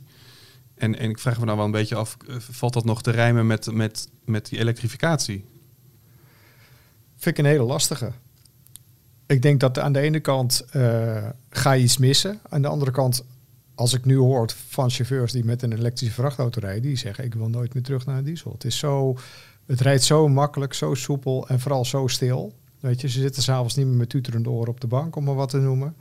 [0.75, 3.11] En, en ik vraag me dan wel een beetje af, eh, valt dat nog te
[3.11, 5.45] rijmen met, met, met die elektrificatie?
[7.15, 8.11] Vind ik een hele lastige.
[9.25, 12.39] Ik denk dat aan de ene kant eh, ga je iets missen.
[12.49, 13.25] Aan de andere kant,
[13.75, 17.33] als ik nu hoor van chauffeurs die met een elektrische vrachtauto rijden, die zeggen ik
[17.33, 18.51] wil nooit meer terug naar diesel.
[18.51, 19.17] Het is zo,
[19.65, 22.53] het rijdt zo makkelijk, zo soepel en vooral zo stil.
[22.79, 25.35] Weet je, ze zitten s'avonds niet meer met tuterende oren op de bank, om maar
[25.35, 25.95] wat te noemen.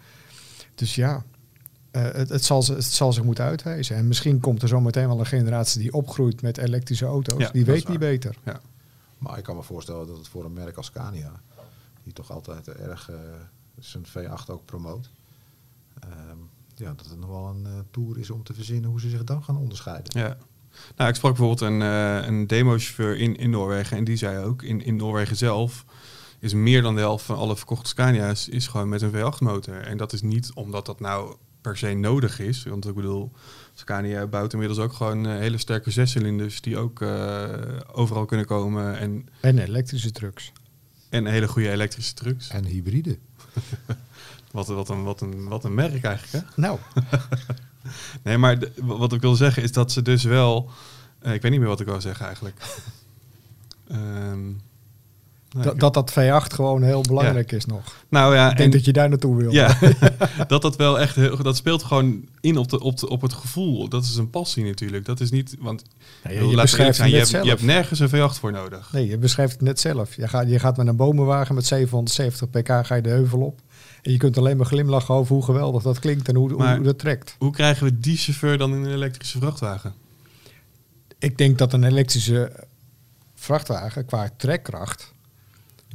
[0.75, 1.25] Dus ja,
[1.95, 3.97] eh, het, het, zal, het zal zich moeten uitwijzen.
[3.97, 7.39] En misschien komt er zometeen wel een generatie die opgroeit met elektrische auto's.
[7.39, 8.37] Ja, die weet niet beter.
[9.19, 11.33] Maar ik kan me voorstellen dat het voor een merk als Scania,
[12.03, 13.17] die toch altijd erg eh,
[13.79, 15.11] zijn V8 ook promoot,
[16.01, 16.39] ehm,
[16.75, 19.25] ja, dat het nog wel een eh, tour is om te verzinnen hoe ze zich
[19.25, 20.21] dan gaan onderscheiden.
[20.21, 20.37] Ja.
[20.97, 24.63] Nou, ik sprak bijvoorbeeld een, eh een demochauffeur in, in Noorwegen en die zei ook,
[24.63, 25.85] in, in Noorwegen zelf
[26.39, 29.81] is meer dan de helft van alle verkochte Scania's is gewoon met een V8 motor.
[29.81, 33.33] En dat is niet omdat dat nou per se nodig is, want ik bedoel,
[33.75, 37.49] Scania bouwt inmiddels ook gewoon eh, hele sterke zescilinders die ook eh,
[37.93, 40.53] overal kunnen komen en, En elektrische trucks.
[41.09, 42.49] en hele goede elektrische trucks.
[42.49, 43.19] En hybride.
[44.53, 46.51] Wat, wat, een, wat, een, wat een merk eigenlijk, hè?
[46.63, 46.79] Nou,
[48.23, 50.71] Nee, maar de- wat ik wil zeggen is dat ze dus wel...
[51.19, 52.57] eh, ik weet niet meer wat ik wil zeggen eigenlijk.
[53.89, 54.51] Ehm,
[55.63, 57.97] dat, dat dat V8 gewoon heel belangrijk is nog.
[58.09, 59.53] nou ja, Ik denk en, dat je daar naartoe wil.
[59.53, 59.79] ja
[60.49, 61.17] dat dat wel echt...
[61.17, 63.89] heel- Dat speelt gewoon in op, de, op, de, op het gevoel.
[63.89, 65.05] Dat is een passie natuurlijk.
[65.05, 65.57] Dat is niet...
[65.59, 65.83] Want
[66.29, 67.49] je, beschrijft zijn, je, net hebt, je zelf.
[67.49, 68.93] hebt nergens een V8 voor nodig.
[68.93, 70.17] Nee, je beschrijft het net zelf.
[70.17, 73.61] Je gaat, je gaat met een bomenwagen met 770 pk ga je de heuvel op.
[74.03, 76.77] En je kunt alleen maar glimlachen over hoe geweldig dat klinkt en hoe, hoe- Maar-
[76.77, 77.37] hoe dat trekt.
[77.39, 79.95] Hoe krijgen we die chauffeur dan in een elektrische vrachtwagen?
[81.19, 82.53] Ik denk dat een elektrische
[83.35, 85.13] vrachtwagen qua trekkracht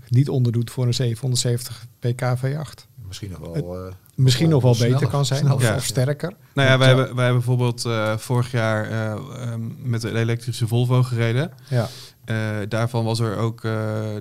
[0.09, 2.87] niet onderdoet voor een 770 pk V8.
[3.07, 3.85] Misschien nog wel.
[3.87, 5.65] eh, Misschien nog wel sneller- beter kan zijn of, sneller.
[5.73, 5.75] Ja.
[5.75, 6.33] of sterker.
[6.53, 10.17] Nou ja, wij, ja, hebben, wij hebben bijvoorbeeld eh, vorig jaar eh, ehm, met de
[10.19, 11.51] elektrische Volvo gereden.
[11.69, 11.87] Ja,
[12.25, 13.71] Eh, daarvan was er ook, eh,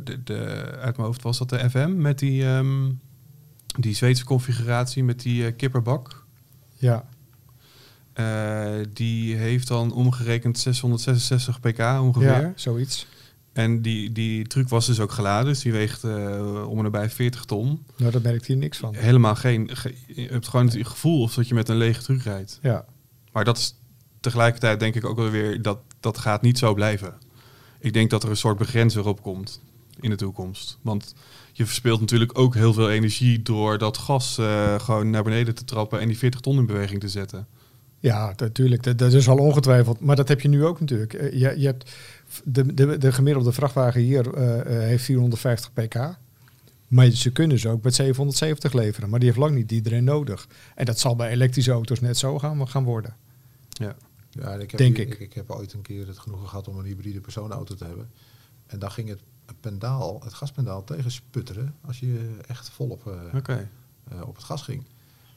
[0.05, 0.37] de, de,
[0.81, 2.91] uit mijn hoofd was dat de FM met die, ehm,
[3.79, 6.25] die Zweedse configuratie met die kipperbak.
[6.77, 7.05] ja,
[8.13, 12.29] Eh, die heeft dan omgerekend 666 pk ongeveer.
[12.41, 13.07] ja, zoiets.
[13.59, 17.11] En die, die truck was dus ook geladen, dus die weegt eh, om en nabij
[17.11, 17.85] 40 ton.
[17.97, 18.95] Nou, daar merkt hier niks van.
[18.95, 22.23] Helemaal geen, ge- je hebt gewoon het gevoel of dat je met een lege truck
[22.23, 22.59] rijdt.
[22.63, 22.85] Ja,
[23.33, 23.75] Maar dat is
[24.21, 27.15] tegelijkertijd denk ik ook wel weer, dat, dat gaat niet zo blijven.
[27.81, 29.61] Ik denk dat er een soort begrenzer op komt
[30.01, 30.79] in de toekomst.
[30.83, 31.15] Want
[31.53, 35.65] je verspeelt natuurlijk ook heel veel energie door dat gas eh, gewoon naar beneden te
[35.65, 37.47] trappen en die 40 ton in beweging te zetten.
[38.01, 38.83] Ja, natuurlijk.
[38.83, 40.01] Dat, dat is al ongetwijfeld.
[40.01, 41.15] Maar dat heb je nu ook natuurlijk.
[41.15, 41.91] Eh, Je, je hebt
[42.45, 46.19] de, de, de gemiddelde vrachtwagen hier eh, eh, heeft 450 pk.
[46.89, 49.11] Maar ze kunnen ze ook met 770 leveren.
[49.11, 50.49] Maar die heeft lang niet iedereen nodig.
[50.75, 53.17] En dat zal bij elektrische auto's net zo gaan, gaan worden.
[53.69, 53.97] Ja.
[54.31, 55.09] Ja, ik heb Denk ik.
[55.09, 55.19] ik.
[55.21, 58.11] Ik heb ooit een keer het genoegen gehad om een hybride personenauto te hebben.
[58.67, 59.21] En daar ging het
[59.61, 64.85] pendaal, het gaspendaal tegen sputteren als je echt volop eh, op het gas ging.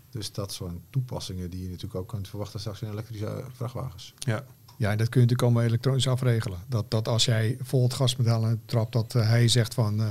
[0.09, 4.13] Dus dat soort toepassingen die je natuurlijk ook kunt verwachten straks in elektrische vrachtwagens.
[4.19, 4.45] Ja.
[4.81, 6.59] Ja, en dat kun je natuurlijk allemaal elektronisch afregelen.
[6.67, 10.09] Dat, dat als jij vol het gaspedaal aan trapt, dat eh, hij zegt van eh,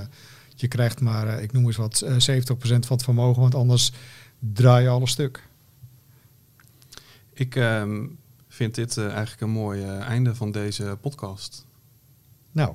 [0.54, 3.92] je krijgt maar, eh, ik noem eens wat, eh 70% van het vermogen, want anders
[4.38, 5.48] draai je alles stuk.
[7.32, 8.06] Ik ehm,
[8.48, 11.66] vind dit eigenlijk een mooi einde van deze podcast.
[12.52, 12.74] Nou,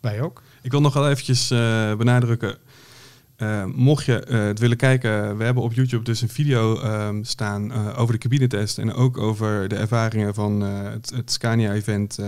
[0.00, 0.42] wij ook.
[0.62, 1.48] Ik wil nog wel eventjes
[1.98, 2.58] benadrukken.
[3.36, 7.22] Eh, mocht je eh, het willen kijken, we hebben op YouTube dus een video ehm,
[7.22, 12.18] staan eh, over de cabinetest en ook over de ervaringen van het, het Scania-event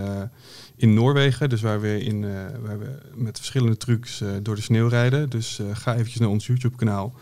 [0.77, 1.49] in Noorwegen.
[1.49, 2.21] Dus waar we, in,
[2.63, 5.31] waar we met verschillende trucs door de sneeuw rijden.
[5.31, 7.15] Dus ga eventjes naar ons YouTube-kanaal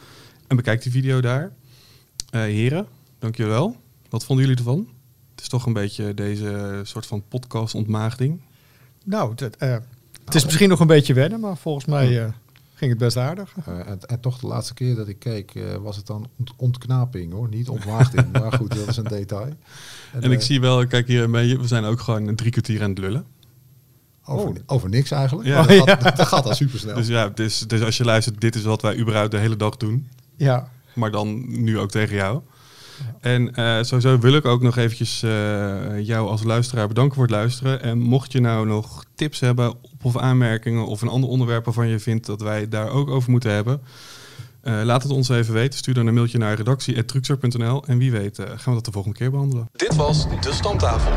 [0.46, 1.52] en bekijk die video daar.
[2.30, 2.86] Heren,
[3.18, 3.76] dankjewel.
[4.08, 4.88] Wat vonden jullie ervan?
[5.30, 8.40] Het is toch een beetje deze soort van podcast-ontmaagding.
[9.04, 9.76] Nou, eh,
[10.24, 12.32] het is misschien nog een beetje wennen, maar volgens mij
[12.76, 13.54] ging het best aardig.
[13.66, 16.52] Eh, en, en toch de laatste keer dat ik keek eh, was het dan ont-
[16.56, 18.32] ontknaping hoor, niet ontwaagding.
[18.40, 19.52] maar goed, dat is een detail.
[20.12, 22.98] En ik eh, zie wel, kijk hier we zijn ook gewoon drie kwartier aan het
[22.98, 23.24] lullen.
[24.24, 24.54] Over, Oh.
[24.66, 25.48] over niks eigenlijk.
[25.48, 25.62] Ja.
[25.62, 26.94] Dat, gaat, dat gaat al supersnel.
[26.94, 29.76] Dus ja, dus, dus als je luistert, dit is wat wij überhaupt de hele dag
[29.76, 30.08] doen.
[30.36, 32.40] Ja, Maar dan nu ook tegen jou.
[33.20, 35.30] En eh, sowieso wil ik ook nog eventjes eh,
[36.00, 37.82] jou als luisteraar bedanken voor het luisteren.
[37.82, 41.88] En mocht je nou nog tips hebben op of aanmerkingen of een ander onderwerp waarvan
[41.88, 43.80] je vindt dat wij daar ook over moeten hebben.
[44.62, 45.78] eh, laat het ons even weten.
[45.78, 49.30] Stuur dan een mailtje naar redactie.truxer.nl en wie weet gaan we dat de volgende keer
[49.30, 49.68] behandelen.
[49.72, 51.12] Dit was De Stamtafel.